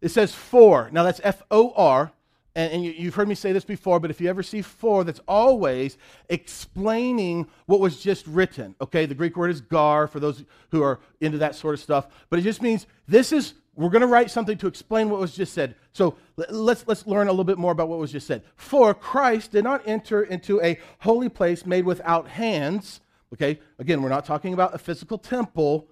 [0.00, 0.88] It says for.
[0.92, 2.12] Now that's F O R.
[2.58, 5.04] And, and you, you've heard me say this before, but if you ever see for,
[5.04, 5.96] that's always
[6.28, 8.74] explaining what was just written.
[8.80, 12.08] Okay, the Greek word is gar for those who are into that sort of stuff.
[12.28, 15.36] But it just means this is, we're going to write something to explain what was
[15.36, 15.76] just said.
[15.92, 18.42] So let's, let's learn a little bit more about what was just said.
[18.56, 23.02] For Christ did not enter into a holy place made without hands.
[23.32, 25.86] Okay, again, we're not talking about a physical temple.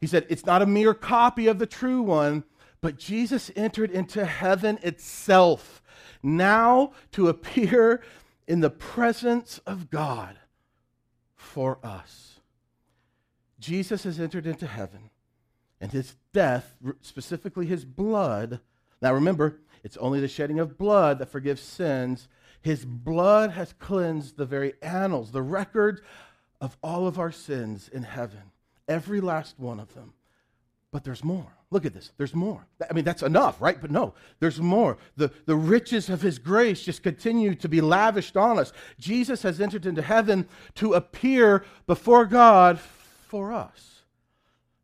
[0.00, 2.44] He said it's not a mere copy of the true one,
[2.80, 5.82] but Jesus entered into heaven itself
[6.22, 8.02] now to appear
[8.46, 10.38] in the presence of God
[11.34, 12.40] for us.
[13.58, 15.10] Jesus has entered into heaven,
[15.80, 18.60] and his death, specifically his blood,
[19.00, 22.28] Now remember, it's only the shedding of blood that forgives sins.
[22.60, 26.00] His blood has cleansed the very annals, the record
[26.60, 28.50] of all of our sins in heaven,
[28.88, 30.14] every last one of them.
[30.90, 31.52] But there's more.
[31.70, 32.12] Look at this.
[32.16, 32.66] There's more.
[32.88, 33.78] I mean, that's enough, right?
[33.78, 34.96] But no, there's more.
[35.16, 38.72] The, the riches of his grace just continue to be lavished on us.
[38.98, 44.02] Jesus has entered into heaven to appear before God for us.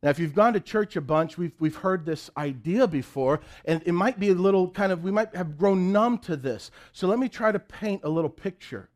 [0.02, 3.82] Now, if you've gone to church a bunch, we've, we've heard this idea before, and
[3.86, 6.70] it might be a little kind of, we might have grown numb to this.
[6.92, 8.90] So let me try to paint a little picture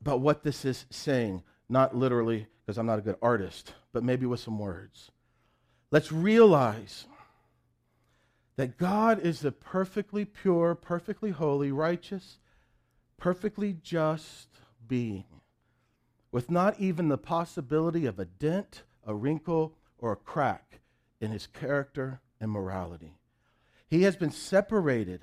[0.00, 1.42] about what this is saying.
[1.68, 5.10] Not literally, because I'm not a good artist, but maybe with some words.
[5.94, 7.06] Let's realize
[8.56, 12.38] that God is a perfectly pure, perfectly holy, righteous,
[13.16, 14.48] perfectly just
[14.88, 15.26] being,
[16.32, 20.80] with not even the possibility of a dent, a wrinkle, or a crack
[21.20, 23.14] in his character and morality.
[23.86, 25.20] He has been separated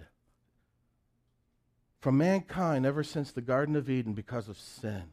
[1.99, 5.03] from mankind ever since the Garden of Eden because of sin.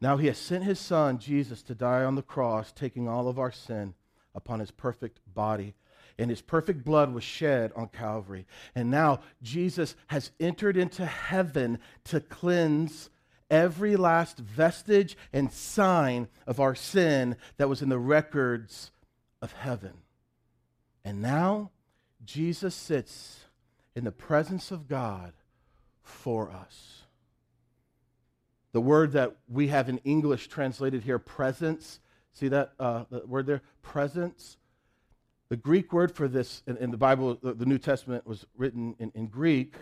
[0.00, 3.38] Now he has sent his son, Jesus, to die on the cross, taking all of
[3.38, 3.92] our sin
[4.34, 5.74] upon his perfect body.
[6.18, 8.46] And his perfect blood was shed on Calvary.
[8.74, 13.10] And now Jesus has entered into heaven to cleanse
[13.50, 18.90] every last vestige and sign of our sin that was in the records
[19.40, 19.92] of heaven.
[21.04, 21.70] And now
[22.24, 23.40] Jesus sits
[23.96, 25.32] in the presence of God
[26.02, 27.02] for us.
[28.72, 31.98] The word that we have in English translated here, presence,
[32.40, 33.62] see that uh, word there?
[33.82, 34.56] Presence.
[35.50, 38.94] The Greek word for this in, in the Bible, the, the, New Testament was written
[38.98, 39.74] in, in Greek.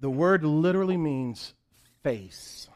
[0.00, 1.54] The word literally means
[2.02, 2.68] face.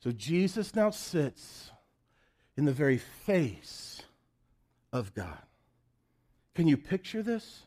[0.00, 1.70] So Jesus now sits
[2.56, 4.02] in the very face
[4.92, 5.38] of God.
[6.54, 7.66] Can you picture this?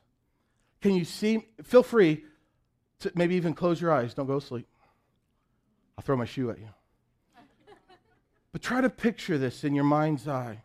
[0.82, 1.48] Can you see?
[1.64, 2.24] Feel free
[3.00, 4.14] to maybe even close your eyes.
[4.14, 4.68] Don't go to sleep.
[5.98, 6.70] I'll throw my shoe at you.
[8.52, 10.64] But try to picture this in your mind's eye,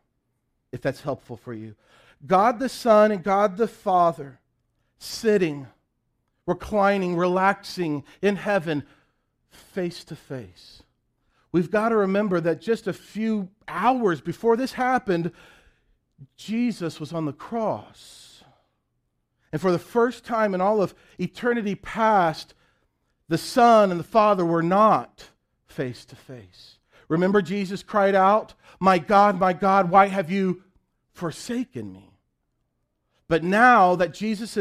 [0.72, 1.75] if that's helpful for you.
[2.27, 4.40] God the Son and God the Father
[4.99, 5.66] sitting,
[6.46, 8.85] reclining, relaxing in heaven,
[9.51, 10.83] face to face.
[11.53, 15.33] We've got to remember that just a few hours before this happened,
[16.37, 18.42] Jesus was on the cross.
[19.53, 22.55] And for the first time in all of eternity past,
[23.29, 25.31] the Son and the Father were not
[25.66, 26.76] face to face.
[27.09, 30.62] Remember, Jesus cried out, My God, my God, why have you
[31.12, 32.11] forsaken me?
[33.29, 34.57] But now that Jesus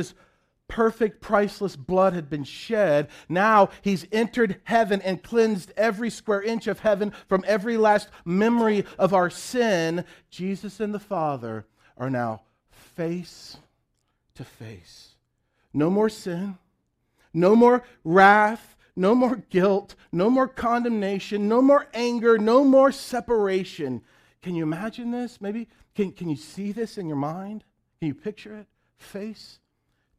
[0.67, 3.07] perfect, priceless blood had been shed.
[3.29, 8.85] Now he's entered heaven and cleansed every square inch of heaven from every last memory
[8.97, 10.05] of our sin.
[10.29, 11.65] Jesus and the Father
[11.97, 13.57] are now face
[14.35, 15.09] to face.
[15.73, 16.57] No more sin,
[17.33, 24.01] no more wrath, no more guilt, no more condemnation, no more anger, no more separation.
[24.41, 25.41] Can you imagine this?
[25.41, 27.63] Maybe can, can you see this in your mind?
[27.99, 28.67] Can you picture it?
[28.97, 29.59] Face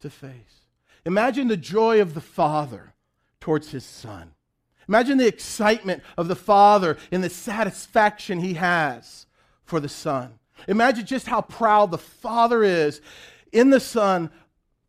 [0.00, 0.66] to face.
[1.04, 2.94] Imagine the joy of the Father
[3.40, 4.32] towards his Son.
[4.88, 9.26] Imagine the excitement of the Father and the satisfaction he has
[9.64, 10.38] for the Son.
[10.68, 13.00] Imagine just how proud the Father is
[13.52, 14.30] in the Son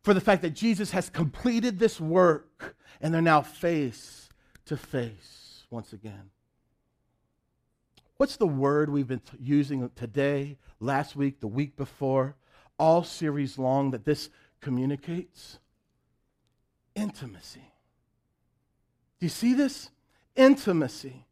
[0.02, 4.28] for the fact that Jesus has completed this work and they're now face
[4.66, 6.30] to face once again.
[8.16, 12.34] What's the word we've been using today, last week, the week before,
[12.78, 14.28] all series long that this
[14.60, 15.58] communicates?
[16.96, 17.72] Intimacy.
[19.20, 19.90] Do you see this?
[20.34, 21.26] Intimacy.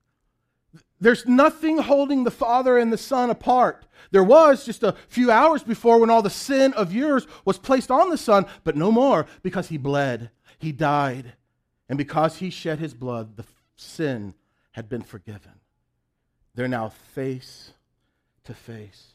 [1.00, 3.86] There's nothing holding the Father and the Son apart.
[4.12, 7.90] There was just a few hours before when all the sin of yours was placed
[7.90, 11.34] on the Son, but no more because he bled, he died,
[11.88, 13.44] and because he shed his blood, the
[13.76, 14.34] sin
[14.72, 15.60] had been forgiven.
[16.54, 17.72] They're now face
[18.44, 19.14] to face.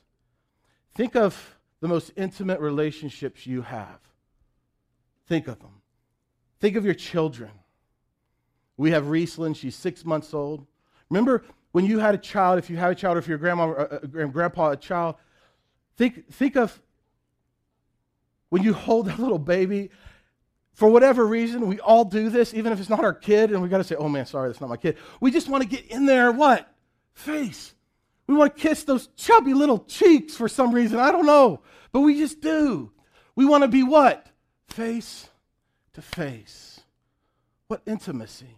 [0.94, 4.00] Think of the most intimate relationships you have.
[5.28, 5.82] Think of them.
[6.60, 7.52] Think of your children.
[8.78, 10.66] We have Riesland, she's six months old.
[11.10, 13.72] Remember when you had a child, if you have a child, or if your grandma
[13.72, 15.16] uh, uh grandpa a child,
[15.98, 16.80] think, think of
[18.50, 19.90] when you hold that little baby.
[20.82, 23.70] For whatever reason, we all do this, even if it's not our kid, and we
[23.70, 24.98] got to say, oh man, sorry, that's not my kid.
[25.20, 26.74] We just want to get in there, what?
[27.14, 27.76] Face.
[28.26, 30.98] We want to kiss those chubby little cheeks for some reason.
[30.98, 31.62] I don't know.
[31.92, 32.92] But we just do.
[33.36, 34.26] We want to be what?
[34.70, 35.30] Face
[35.94, 36.80] to face.
[37.68, 38.58] What intimacy.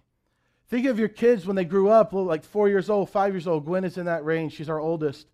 [0.70, 3.66] Think of your kids when they grew up, like four years old, five years old.
[3.66, 4.54] Gwen is in that range.
[4.54, 5.28] She's our oldest.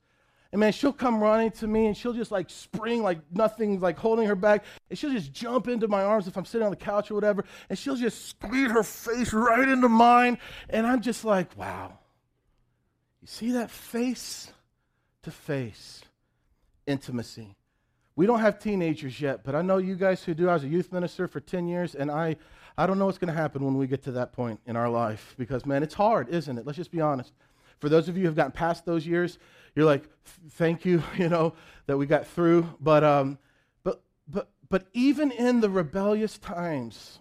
[0.51, 3.99] And man, she'll come running to me and she'll just like spring like nothing's like
[3.99, 4.63] holding her back.
[4.89, 7.45] And she'll just jump into my arms if I'm sitting on the couch or whatever.
[7.69, 10.39] And she'll just squeeze her face right into mine.
[10.69, 11.99] And I'm just like, wow.
[13.21, 14.51] You see that face
[15.23, 16.01] to face
[16.87, 17.55] intimacy.
[18.15, 20.49] We don't have teenagers yet, but I know you guys who do.
[20.49, 22.35] I was a youth minister for 10 years, and I,
[22.77, 24.89] I don't know what's going to happen when we get to that point in our
[24.89, 26.65] life because, man, it's hard, isn't it?
[26.65, 27.33] Let's just be honest.
[27.79, 29.37] For those of you who have gotten past those years,
[29.75, 30.03] you're like,
[30.51, 31.53] thank you, you know,
[31.87, 32.69] that we got through.
[32.79, 33.37] But, um,
[33.83, 37.19] but, but, but even in the rebellious times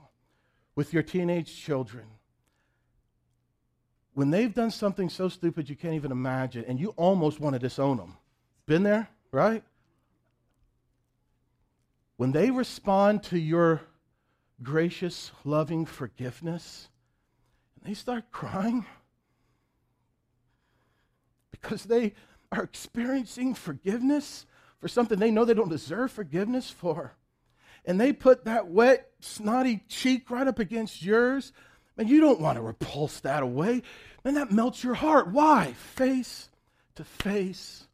[0.74, 2.06] with your teenage children,
[4.14, 7.60] when they've done something so stupid you can't even imagine, and you almost want to
[7.60, 8.16] disown them.
[8.66, 9.62] Been there, right?
[12.16, 13.82] When they respond to your
[14.60, 16.88] gracious, loving forgiveness,
[17.76, 18.84] and they start crying
[21.60, 22.14] because they
[22.52, 24.46] are experiencing forgiveness
[24.80, 27.14] for something they know they don't deserve forgiveness for.
[27.84, 31.52] And they put that wet, snotty cheek right up against yours.
[31.96, 33.82] And you don't want to repulse that away.
[34.24, 35.28] Man, that melts your heart.
[35.28, 35.72] Why?
[35.72, 36.48] Face
[36.94, 37.86] to face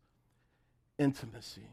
[0.98, 1.68] intimacy.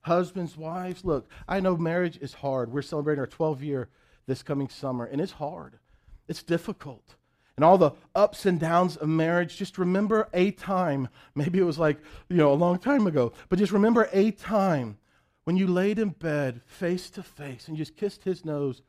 [0.00, 2.72] Husbands, wives, look, I know marriage is hard.
[2.72, 3.88] We're celebrating our 12 year
[4.26, 5.78] this coming summer, and it's hard.
[6.26, 7.16] It's difficult
[7.58, 11.08] and all the ups and downs of marriage, just remember a time.
[11.34, 14.96] Maybe it was like, you know, a long time ago, but just remember a time
[15.42, 18.80] when you laid in bed face to face and you just kissed his nose.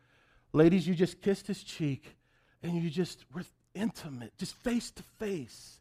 [0.53, 2.15] Ladies, you just kissed his cheek
[2.61, 5.79] and you just were intimate, just face to face,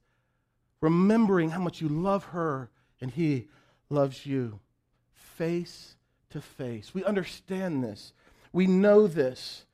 [0.80, 2.70] remembering how much you love her
[3.02, 3.48] and he
[3.90, 4.60] loves you.
[5.12, 5.94] Face
[6.30, 6.94] to face.
[6.94, 8.14] We understand this.
[8.50, 9.66] We know this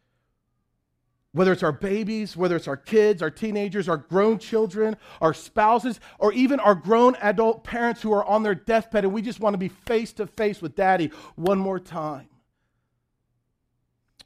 [1.34, 5.98] whether it's our babies, whether it's our kids, our teenagers, our grown children, our spouses,
[6.20, 9.52] or even our grown adult parents who are on their deathbed and we just want
[9.52, 12.28] to be face to face with daddy one more time.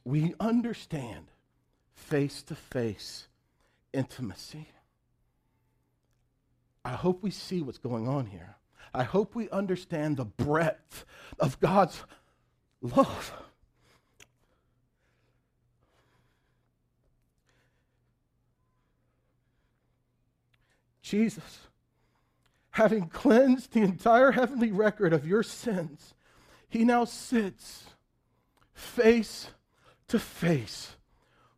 [0.05, 1.31] We understand
[1.95, 3.27] face to face
[3.91, 4.67] intimacy.
[6.85, 8.57] I hope we see what's going on here.
[8.93, 11.05] I hope we understand the breadth
[11.39, 12.03] of God's
[12.83, 13.33] love.
[21.09, 21.61] Jesus,
[22.69, 26.13] having cleansed the entire heavenly record of your sins,
[26.69, 27.85] he now sits
[28.75, 29.47] face
[30.07, 30.97] to face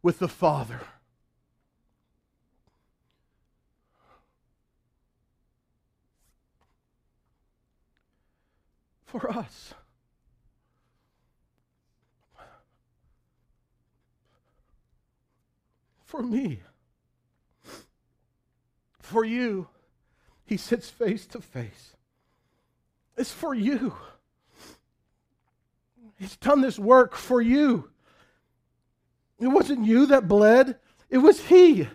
[0.01, 0.79] with the Father.
[9.03, 9.73] For us.
[16.05, 16.61] For me
[19.11, 19.67] for you.
[20.45, 21.95] He sits face to face.
[23.17, 23.93] It's for you.
[26.17, 27.89] He's done this work for you.
[29.39, 30.77] It wasn't you that bled,
[31.09, 31.87] it was He.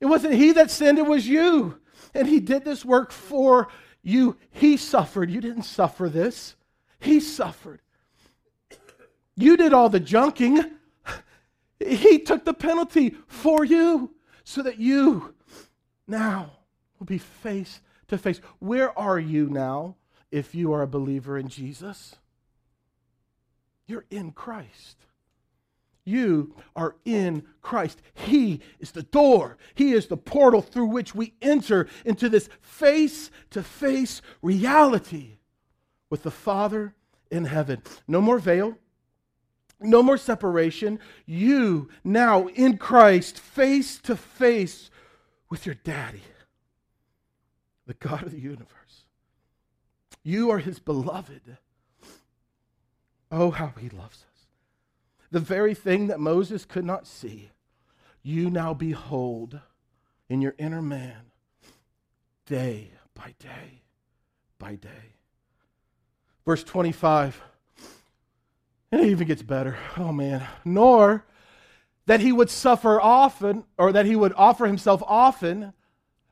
[0.00, 1.78] It wasn't He that sinned, it was you.
[2.14, 3.68] And He did this work for
[4.02, 4.36] you.
[4.50, 5.30] He suffered.
[5.30, 6.56] You didn't suffer this,
[6.98, 7.80] He suffered.
[9.36, 10.72] You did all the junking.
[11.78, 15.34] He took the penalty for you so that you
[16.08, 16.52] now
[16.98, 18.40] will be face to face.
[18.58, 19.96] Where are you now
[20.30, 22.16] if you are a believer in Jesus?
[23.86, 24.96] You're in Christ.
[26.04, 28.00] You are in Christ.
[28.14, 29.58] He is the door.
[29.74, 35.38] He is the portal through which we enter into this face to face reality
[36.08, 36.94] with the Father
[37.30, 37.82] in heaven.
[38.06, 38.78] No more veil,
[39.80, 40.98] no more separation.
[41.26, 44.90] You now in Christ, face to face
[45.50, 46.22] with your daddy,
[47.86, 49.04] the God of the universe.
[50.22, 51.56] You are his beloved.
[53.30, 54.46] Oh, how he loves us.
[55.30, 57.50] The very thing that Moses could not see,
[58.22, 59.60] you now behold
[60.28, 61.32] in your inner man
[62.46, 63.82] day by day
[64.58, 65.14] by day.
[66.44, 67.42] Verse 25.
[68.90, 69.76] And it even gets better.
[69.98, 70.46] Oh man.
[70.64, 71.24] Nor
[72.08, 75.74] that he would suffer often, or that he would offer himself often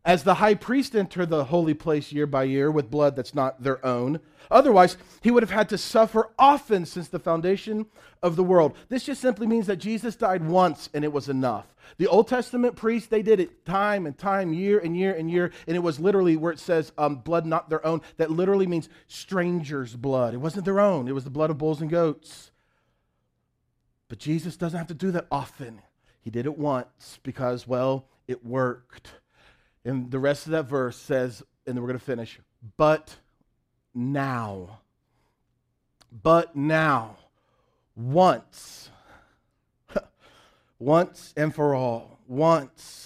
[0.07, 3.63] as the high priest enter the holy place year by year with blood that's not
[3.63, 4.19] their own.
[4.51, 7.85] Otherwise, he would have had to suffer often since the foundation
[8.23, 8.75] of the world.
[8.89, 11.75] This just simply means that Jesus died once and it was enough.
[11.99, 15.53] The Old Testament priests, they did it time and time, year and year and year,
[15.67, 18.01] and it was literally where it says um, blood not their own.
[18.17, 20.33] That literally means strangers' blood.
[20.33, 22.51] It wasn't their own, it was the blood of bulls and goats.
[24.09, 25.83] But Jesus doesn't have to do that often.
[26.21, 29.13] He did it once because, well, it worked.
[29.85, 32.41] And the rest of that verse says, and then we're going to finish,
[32.77, 33.17] but
[33.95, 34.81] now.
[36.23, 37.17] But now,
[37.95, 38.91] once,
[40.79, 43.06] once and for all, once,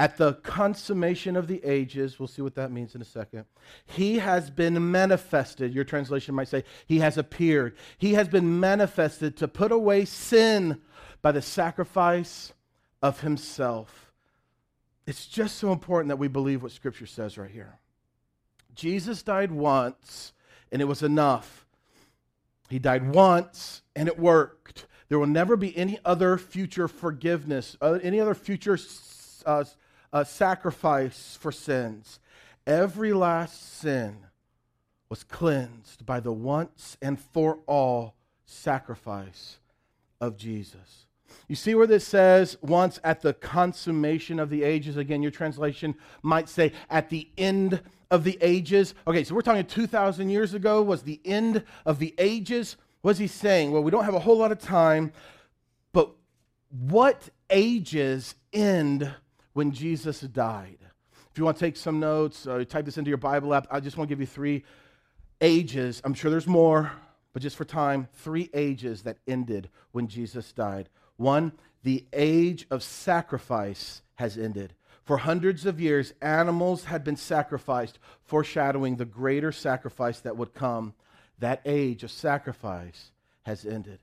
[0.00, 3.44] at the consummation of the ages, we'll see what that means in a second,
[3.84, 5.74] he has been manifested.
[5.74, 7.76] Your translation might say, he has appeared.
[7.98, 10.80] He has been manifested to put away sin
[11.20, 12.54] by the sacrifice
[13.02, 14.10] of himself.
[15.06, 17.78] It's just so important that we believe what Scripture says right here.
[18.74, 20.32] Jesus died once,
[20.72, 21.66] and it was enough.
[22.70, 24.86] He died once, and it worked.
[25.10, 28.78] There will never be any other future forgiveness, uh, any other future
[29.44, 29.64] uh,
[30.12, 32.20] uh, sacrifice for sins.
[32.66, 34.18] Every last sin
[35.08, 39.58] was cleansed by the once and for all sacrifice
[40.20, 41.06] of Jesus.
[41.48, 44.96] You see where this says once at the consummation of the ages?
[44.96, 47.80] Again, your translation might say at the end
[48.10, 48.94] of the ages.
[49.06, 52.76] Okay, so we're talking 2,000 years ago was the end of the ages.
[53.02, 53.72] What's he saying?
[53.72, 55.12] Well, we don't have a whole lot of time,
[55.92, 56.10] but
[56.68, 59.12] what ages end
[59.52, 60.78] when Jesus died?
[61.30, 63.66] If you want to take some notes, uh, type this into your Bible app.
[63.70, 64.64] I just want to give you three
[65.40, 66.02] ages.
[66.04, 66.92] I'm sure there's more,
[67.32, 70.88] but just for time, three ages that ended when Jesus died.
[71.16, 74.74] One, the age of sacrifice has ended.
[75.04, 80.94] For hundreds of years, animals had been sacrificed, foreshadowing the greater sacrifice that would come.
[81.38, 83.10] That age of sacrifice
[83.44, 83.98] has ended.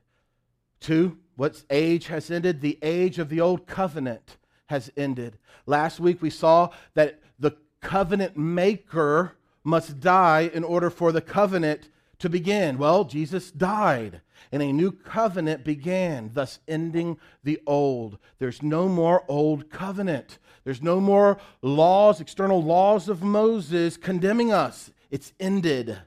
[0.80, 2.60] Two, what age has ended?
[2.60, 4.36] The age of the old covenant
[4.68, 5.38] has ended.
[5.66, 9.32] Last week we saw that the covenant maker
[9.64, 12.78] must die in order for the covenant to begin?
[12.78, 18.18] Well, Jesus died, and a new covenant began, thus ending the old.
[18.38, 20.38] There's no more old covenant.
[20.64, 24.90] There's no more laws, external laws of Moses condemning us.
[25.10, 25.98] It's ended.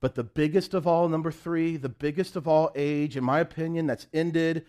[0.00, 3.86] But the biggest of all, number three, the biggest of all age, in my opinion,
[3.86, 4.64] that's ended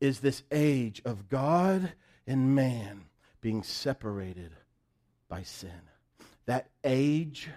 [0.00, 1.92] is this age of God
[2.28, 3.06] and man
[3.40, 4.52] being separated
[5.28, 5.70] by sin.
[6.46, 7.48] That age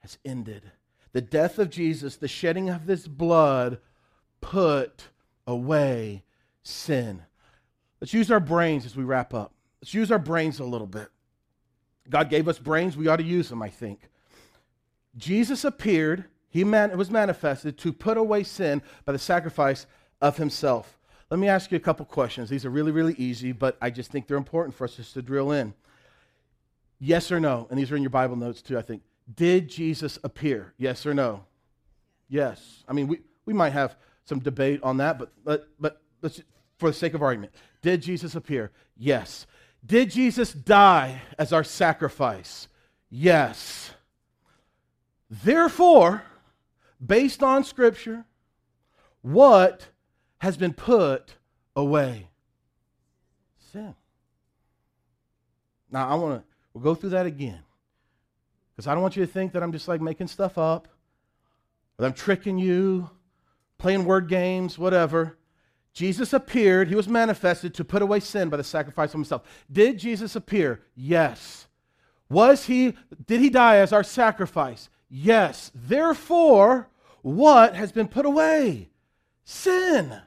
[0.00, 0.72] has ended.
[1.12, 3.78] The death of Jesus, the shedding of this blood,
[4.40, 5.08] put
[5.46, 6.24] away
[6.62, 7.22] sin.
[8.00, 9.52] Let's use our brains as we wrap up.
[9.80, 11.08] Let's use our brains a little bit.
[12.08, 14.08] God gave us brains, we ought to use them, I think.
[15.16, 19.86] Jesus appeared, he man, was manifested to put away sin by the sacrifice
[20.20, 20.98] of himself.
[21.32, 22.50] Let me ask you a couple questions.
[22.50, 25.22] These are really, really easy, but I just think they're important for us just to
[25.22, 25.72] drill in.
[26.98, 27.66] Yes or no?
[27.70, 29.00] And these are in your Bible notes too, I think.
[29.34, 30.74] Did Jesus appear?
[30.76, 31.44] Yes or no?
[32.28, 32.84] Yes.
[32.86, 36.42] I mean, we, we might have some debate on that, but, but, but let's,
[36.76, 38.70] for the sake of argument, did Jesus appear?
[38.98, 39.46] Yes.
[39.86, 42.68] Did Jesus die as our sacrifice?
[43.08, 43.92] Yes.
[45.30, 46.24] Therefore,
[47.04, 48.26] based on Scripture,
[49.22, 49.86] what
[50.42, 51.36] has been put
[51.76, 52.26] away?
[53.70, 53.94] Sin.
[55.88, 57.60] Now, I want to, we'll go through that again.
[58.74, 60.88] Because I don't want you to think that I'm just like making stuff up,
[61.96, 63.08] or I'm tricking you,
[63.78, 65.38] playing word games, whatever.
[65.92, 69.42] Jesus appeared, he was manifested to put away sin by the sacrifice of himself.
[69.70, 70.82] Did Jesus appear?
[70.96, 71.68] Yes.
[72.28, 72.96] Was he
[73.28, 74.88] did he die as our sacrifice?
[75.08, 75.70] Yes.
[75.72, 76.88] Therefore,
[77.20, 78.88] what has been put away?
[79.44, 80.22] Sin.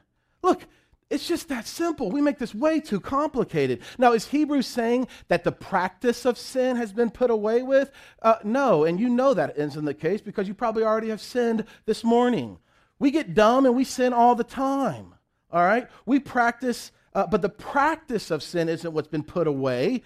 [0.46, 0.62] Look,
[1.10, 2.08] it's just that simple.
[2.08, 3.80] We make this way too complicated.
[3.98, 7.90] Now, is Hebrews saying that the practice of sin has been put away with?
[8.22, 11.64] Uh, no, and you know that isn't the case because you probably already have sinned
[11.84, 12.58] this morning.
[13.00, 15.16] We get dumb and we sin all the time.
[15.50, 15.88] All right?
[16.06, 20.02] We practice, uh, but the practice of sin isn't what's been put away,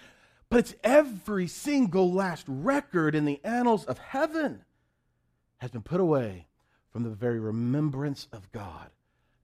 [0.49, 4.65] but it's every single last record in the annals of heaven
[5.57, 6.47] has been put away
[6.89, 8.89] from the very remembrance of God.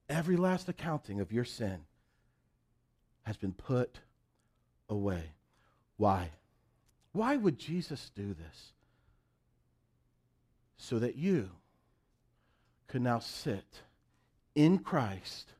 [0.09, 1.79] Every last accounting of your sin
[3.23, 3.99] has been put
[4.89, 5.31] away.
[5.97, 6.31] Why?
[7.11, 8.73] Why would Jesus do this?
[10.77, 11.49] So that you
[12.87, 13.81] could now sit
[14.55, 15.53] in Christ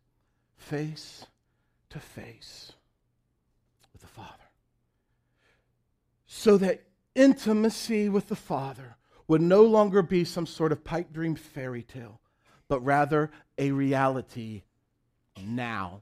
[0.56, 1.26] face
[1.90, 2.72] to face
[3.92, 4.32] with the Father.
[6.26, 6.84] So that
[7.16, 8.96] intimacy with the Father
[9.28, 12.22] would no longer be some sort of pipe dream fairy tale
[12.68, 14.64] but rather a reality
[15.44, 16.02] now.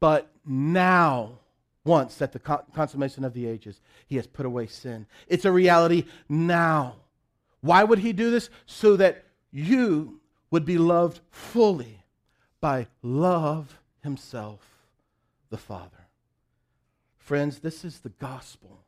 [0.00, 1.38] But now,
[1.84, 5.06] once at the consummation of the ages, he has put away sin.
[5.28, 6.96] It's a reality now.
[7.60, 8.50] Why would he do this?
[8.66, 12.02] So that you would be loved fully
[12.60, 14.60] by love himself,
[15.50, 16.08] the Father.
[17.18, 18.85] Friends, this is the gospel.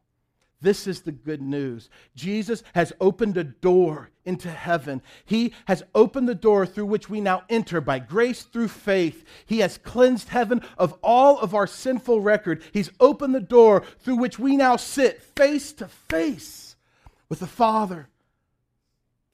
[0.61, 1.88] This is the good news.
[2.16, 5.02] Jesus has opened a door into heaven.
[5.24, 9.24] He has opened the door through which we now enter by grace through faith.
[9.46, 12.62] He has cleansed heaven of all of our sinful record.
[12.72, 16.74] He's opened the door through which we now sit face to face
[17.28, 18.09] with the Father,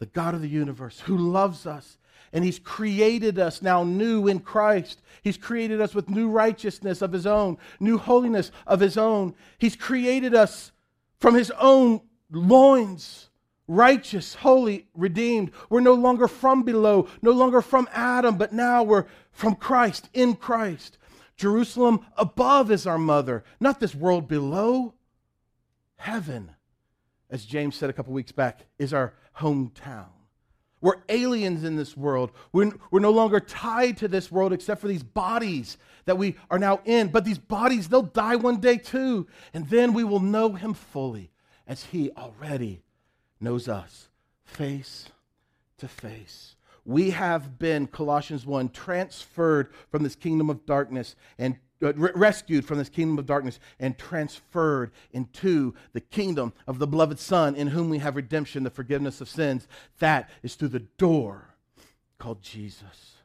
[0.01, 1.97] the God of the universe, who loves us.
[2.35, 5.01] And he's created us now new in Christ.
[5.23, 9.35] He's created us with new righteousness of his own, new holiness of his own.
[9.57, 10.73] He's created us
[11.25, 13.31] from his own loins,
[13.67, 15.53] righteous, holy, redeemed.
[15.71, 20.37] We're no longer from below, no longer from Adam, but now we're from Christ, in
[20.37, 20.99] Christ.
[21.35, 24.93] Jerusalem above is our mother, not this world below.
[25.97, 26.51] Heaven,
[27.31, 30.11] as James said a couple weeks back, is our hometown.
[30.85, 32.31] We're aliens in this world.
[32.53, 36.59] We're, we're no longer tied to this world except for these bodies that we are
[36.59, 37.09] now in.
[37.09, 39.27] But these bodies, they'll die one day too.
[39.55, 41.31] And then we will know him fully
[41.67, 42.83] as he already
[43.41, 44.11] knows us
[44.45, 45.09] face
[45.79, 46.55] to face.
[46.85, 52.79] We have been, Colossians 1, transferred from this kingdom of darkness and Uh, rescued from
[52.79, 57.91] this kingdom of darkness and transferred into the kingdom of the beloved Son, in whom
[57.91, 59.69] we have redemption, the forgiveness of sins.
[59.99, 61.55] That is through the door
[62.19, 63.17] called Jesus.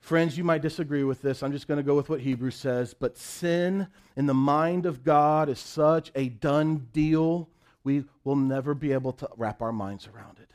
[0.00, 1.42] Friends, you might disagree with this.
[1.42, 2.94] I'm just going to go with what Hebrews says.
[2.94, 7.48] But sin in the mind of God is such a done deal,
[7.84, 10.50] we will never be able to wrap our minds around it.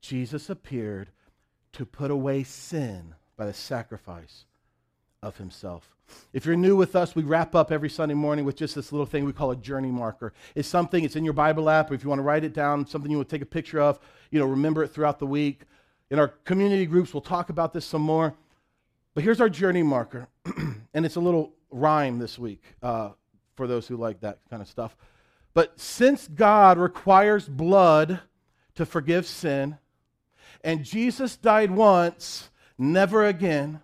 [0.00, 1.10] Jesus appeared
[1.72, 4.46] to put away sin by the sacrifice
[5.22, 5.94] of himself.
[6.32, 9.06] If you're new with us, we wrap up every Sunday morning with just this little
[9.06, 10.32] thing we call a journey marker.
[10.54, 12.86] It's something, it's in your Bible app, or if you want to write it down,
[12.86, 13.98] something you want to take a picture of,
[14.30, 15.62] you know, remember it throughout the week.
[16.10, 18.34] In our community groups, we'll talk about this some more.
[19.14, 20.28] But here's our journey marker,
[20.94, 23.10] and it's a little rhyme this week uh,
[23.56, 24.96] for those who like that kind of stuff.
[25.52, 28.20] But since God requires blood
[28.76, 29.76] to forgive sin,
[30.62, 32.48] and Jesus died once,
[32.78, 33.80] never again,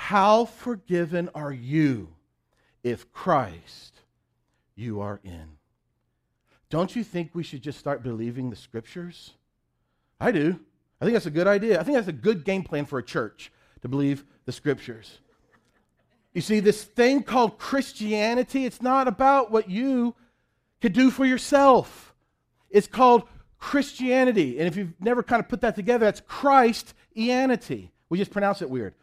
[0.00, 2.08] how forgiven are you
[2.84, 4.00] if Christ
[4.76, 5.58] you are in?
[6.70, 9.34] Don't you think we should just start believing the scriptures?
[10.20, 10.60] I do.
[11.00, 11.80] I think that's a good idea.
[11.80, 13.50] I think that's a good game plan for a church
[13.82, 15.18] to believe the scriptures.
[16.32, 20.14] You see, this thing called Christianity, it's not about what you
[20.80, 22.14] could do for yourself.
[22.70, 23.24] It's called
[23.58, 24.58] Christianity.
[24.58, 27.90] And if you've never kind of put that together, that's Christianity.
[28.08, 28.94] We just pronounce it weird.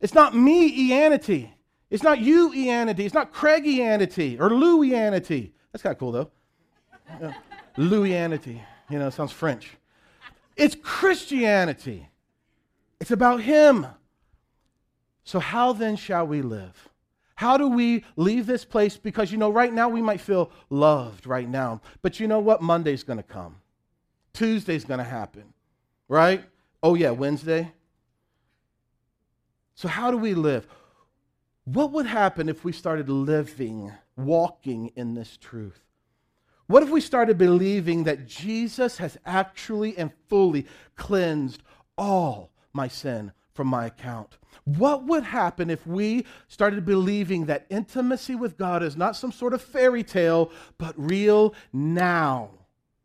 [0.00, 1.54] It's not me Eanity.
[1.90, 3.04] It's not you Eanity.
[3.04, 5.52] It's not Craig Eanity or Lou Eanity.
[5.72, 6.30] That's kind of cool though.
[7.20, 7.34] Yeah.
[7.78, 8.60] Louianity.
[8.90, 9.76] You know, sounds French.
[10.56, 12.08] It's Christianity.
[13.00, 13.86] It's about Him.
[15.24, 16.88] So, how then shall we live?
[17.36, 18.96] How do we leave this place?
[18.96, 21.80] Because, you know, right now we might feel loved right now.
[22.02, 22.62] But you know what?
[22.62, 23.56] Monday's going to come,
[24.32, 25.44] Tuesday's going to happen,
[26.08, 26.42] right?
[26.82, 27.72] Oh, yeah, Wednesday.
[29.78, 30.66] So, how do we live?
[31.62, 35.84] What would happen if we started living, walking in this truth?
[36.66, 40.66] What if we started believing that Jesus has actually and fully
[40.96, 41.62] cleansed
[41.96, 44.38] all my sin from my account?
[44.64, 49.54] What would happen if we started believing that intimacy with God is not some sort
[49.54, 52.50] of fairy tale, but real now?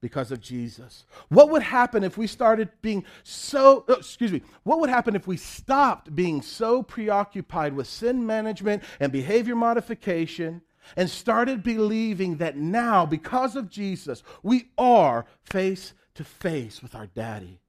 [0.03, 1.05] Because of Jesus?
[1.29, 5.27] What would happen if we started being so, oh, excuse me, what would happen if
[5.27, 10.61] we stopped being so preoccupied with sin management and behavior modification
[10.97, 17.07] and started believing that now, because of Jesus, we are face to face with our
[17.07, 17.61] daddy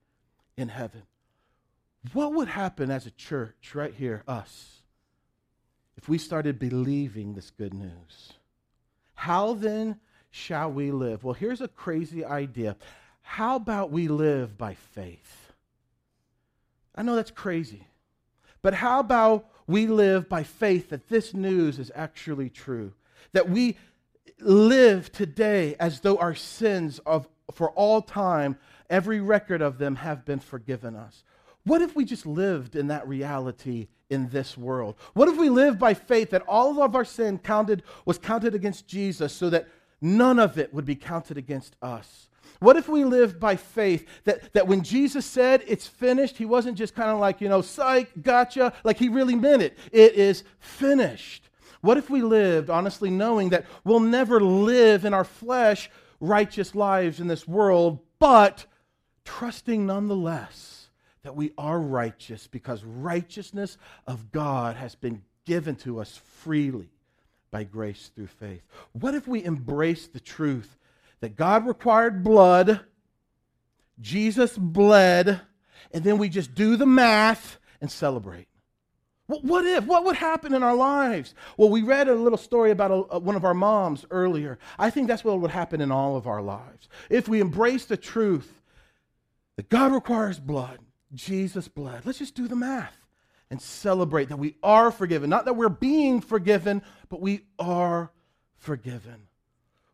[0.56, 1.02] in heaven?
[2.14, 4.82] What would happen as a church right here, us,
[5.96, 8.32] if we started believing this good news?
[9.14, 10.00] How then
[10.34, 11.22] shall we live?
[11.22, 12.76] Well, here's a crazy idea.
[13.22, 15.52] How about we live by faith?
[16.94, 17.86] I know that's crazy.
[18.60, 22.92] But how about we live by faith that this news is actually true?
[23.32, 23.76] That we
[24.40, 28.58] live today as though our sins of for all time,
[28.90, 31.22] every record of them have been forgiven us.
[31.64, 34.96] What if we just lived in that reality in this world?
[35.12, 38.88] What if we lived by faith that all of our sin counted was counted against
[38.88, 39.68] Jesus so that
[40.04, 42.28] none of it would be counted against us.
[42.60, 46.76] What if we lived by faith that, that when Jesus said it's finished, he wasn't
[46.76, 49.78] just kind of like, you know, psych, gotcha, like he really meant it.
[49.92, 51.48] It is finished.
[51.80, 55.90] What if we lived honestly knowing that we'll never live in our flesh
[56.20, 58.66] righteous lives in this world, but
[59.24, 60.88] trusting nonetheless
[61.22, 66.93] that we are righteous because righteousness of God has been given to us freely
[67.54, 68.62] by grace through faith?
[68.94, 70.76] What if we embrace the truth
[71.20, 72.80] that God required blood,
[74.00, 75.40] Jesus bled,
[75.92, 78.48] and then we just do the math and celebrate?
[79.26, 79.86] What if?
[79.86, 81.32] What would happen in our lives?
[81.56, 84.58] Well, we read a little story about a, a, one of our moms earlier.
[84.76, 86.88] I think that's what would happen in all of our lives.
[87.08, 88.62] If we embrace the truth
[89.54, 90.80] that God requires blood,
[91.14, 93.03] Jesus bled, let's just do the math
[93.50, 95.30] and celebrate that we are forgiven.
[95.30, 98.10] Not that we're being forgiven, but we are
[98.56, 99.28] forgiven.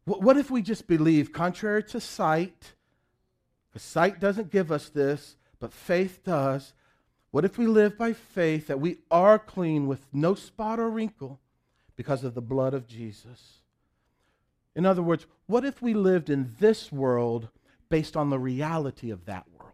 [0.05, 2.75] What, if we just believe, contrary to sight,
[3.69, 6.73] because sight doesn't give us this, but faith does,
[7.31, 11.39] what if we live by faith that we are clean with no spot or wrinkle
[11.95, 13.59] because of the blood of Jesus?
[14.75, 17.49] In other words, what if we lived in this world
[17.89, 19.73] based on the reality of that world?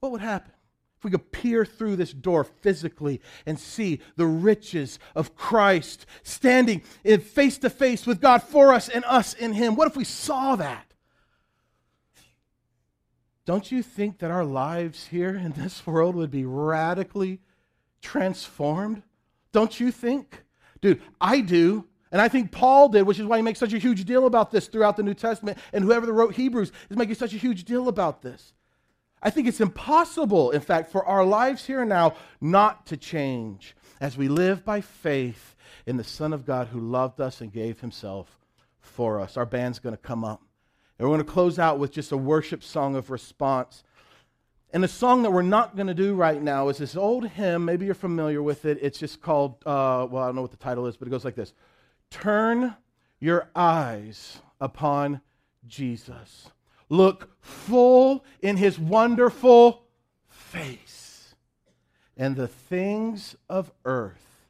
[0.00, 0.52] What would happen?
[1.00, 6.82] If we could peer through this door physically and see the riches of Christ standing
[7.04, 10.04] in face to face with God for us and us in Him, what if we
[10.04, 10.92] saw that?
[13.46, 17.40] Don't you think that our lives here in this world would be radically
[18.02, 19.02] transformed?
[19.52, 20.44] Don't you think?
[20.82, 21.86] Dude, I do.
[22.12, 24.50] And I think Paul did, which is why he makes such a huge deal about
[24.50, 25.56] this throughout the New Testament.
[25.72, 28.52] And whoever wrote Hebrews is making such a huge deal about this.
[29.22, 33.76] I think it's impossible, in fact, for our lives here and now not to change
[34.00, 35.54] as we live by faith
[35.86, 38.38] in the Son of God who loved us and gave himself
[38.80, 39.36] for us.
[39.36, 40.42] Our band's going to come up.
[40.98, 43.84] And we're going to close out with just a worship song of response.
[44.72, 47.64] And the song that we're not going to do right now is this old hymn.
[47.64, 48.78] Maybe you're familiar with it.
[48.80, 51.24] It's just called, uh, well, I don't know what the title is, but it goes
[51.24, 51.52] like this
[52.10, 52.76] Turn
[53.18, 55.20] your eyes upon
[55.66, 56.50] Jesus.
[56.90, 59.84] Look full in his wonderful
[60.26, 61.34] face,
[62.16, 64.48] and the things of earth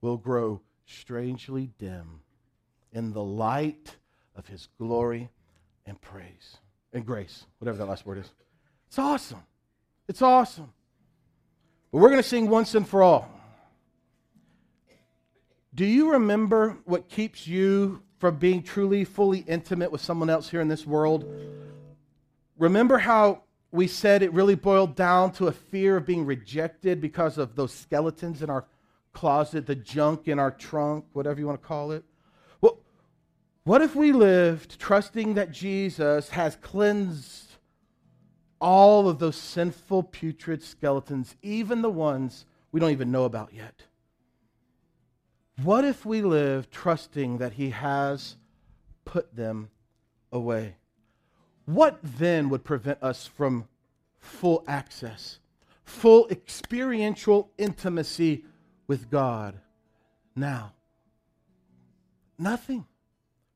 [0.00, 2.22] will grow strangely dim
[2.90, 3.96] in the light
[4.34, 5.28] of his glory
[5.84, 6.56] and praise
[6.94, 8.30] and grace, whatever that last word is.
[8.86, 9.42] It's awesome.
[10.08, 10.72] It's awesome.
[11.92, 13.30] But we're going to sing once and for all.
[15.74, 20.62] Do you remember what keeps you from being truly, fully intimate with someone else here
[20.62, 21.30] in this world?
[22.56, 27.36] Remember how we said it really boiled down to a fear of being rejected because
[27.36, 28.64] of those skeletons in our
[29.12, 32.02] closet, the junk in our trunk, whatever you want to call it?
[32.62, 32.78] Well,
[33.64, 37.56] what if we lived trusting that Jesus has cleansed
[38.58, 43.82] all of those sinful, putrid skeletons, even the ones we don't even know about yet?
[45.62, 48.36] What if we live trusting that He has
[49.04, 49.70] put them
[50.32, 50.76] away?
[51.66, 53.68] What then would prevent us from
[54.18, 55.38] full access,
[55.84, 58.44] full experiential intimacy
[58.86, 59.58] with God
[60.34, 60.72] now?
[62.38, 62.84] Nothing.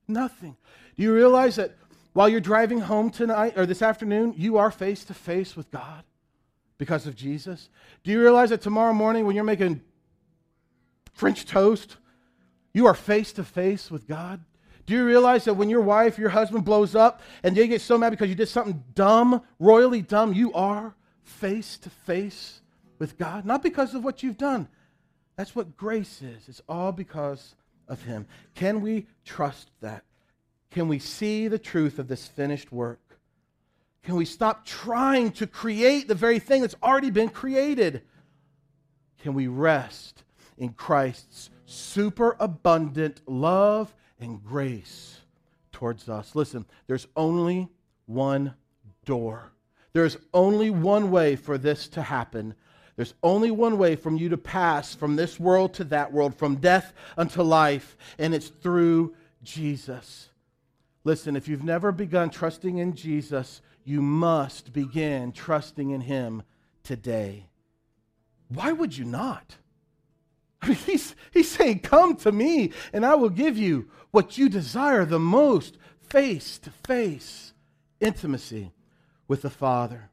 [0.07, 0.57] Nothing.
[0.97, 1.77] Do you realize that
[2.13, 6.05] while you're driving home tonight or this afternoon, you are face to face with God
[6.79, 7.69] because of Jesus?
[8.05, 9.83] Do you realize that tomorrow morning when you're making
[11.19, 11.97] French toast,
[12.73, 14.41] you are face to face with God?
[14.87, 17.99] Do you realize that when your wife, your husband blows up and they get so
[17.99, 20.95] mad because you did something dumb, royally dumb, you are
[21.25, 22.61] face to face
[23.01, 23.45] with God?
[23.45, 24.69] Not because of what you've done.
[25.35, 26.49] That's what grace is.
[26.49, 27.57] It's all because
[27.89, 28.29] of him.
[28.55, 30.05] Can we trust that?
[30.71, 33.19] Can we see the truth of this finished work?
[34.05, 38.03] Can we stop trying to create the very thing that's already been created?
[39.21, 40.23] Can we rest
[40.59, 45.21] in Christ's superabundant love and grace
[45.73, 46.35] towards us?
[46.35, 47.69] Listen, there's only
[48.07, 48.55] one
[49.05, 49.53] door.
[49.93, 52.55] There's only one way for this to happen,
[52.97, 56.57] there's only one way from you to pass from this world to that world, from
[56.57, 60.31] death unto life, and it's through Jesus.
[61.05, 66.43] Listen, if you've never begun trusting in Jesus, you must begin trusting in Him
[66.83, 67.47] today.
[68.49, 69.57] Why would you not?
[70.63, 74.49] I mean, he's, he's saying, Come to me, and I will give you what you
[74.49, 77.53] desire the most face to face
[78.01, 78.73] intimacy
[79.27, 80.11] with the Father.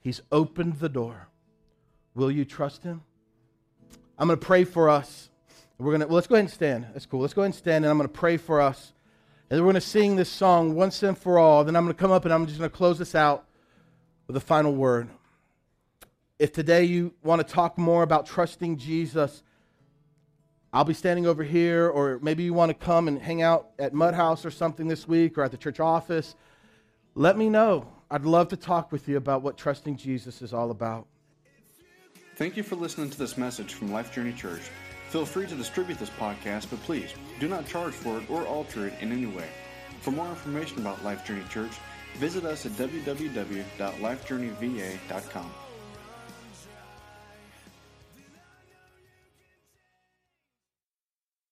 [0.00, 1.28] He's opened the door.
[2.14, 3.02] Will you trust him?
[4.18, 5.30] I'm going to pray for us.
[5.78, 6.86] We're going to well, let's go ahead and stand.
[6.92, 7.20] That's cool.
[7.20, 8.92] Let's go ahead and stand, and I'm going to pray for us.
[9.50, 11.64] And we're going to sing this song once and for all.
[11.64, 13.46] Then I'm going to come up and I'm just going to close this out
[14.26, 15.08] with a final word.
[16.38, 19.42] If today you want to talk more about trusting Jesus,
[20.72, 23.94] I'll be standing over here, or maybe you want to come and hang out at
[23.94, 26.34] Mud House or something this week, or at the church office.
[27.14, 27.86] Let me know.
[28.10, 31.06] I'd love to talk with you about what trusting Jesus is all about.
[32.34, 34.62] Thank you for listening to this message from Life Journey Church.
[35.10, 38.88] Feel free to distribute this podcast, but please do not charge for it or alter
[38.88, 39.46] it in any way.
[40.00, 41.78] For more information about Life Journey Church,
[42.16, 45.52] visit us at www.lifejourneyva.com.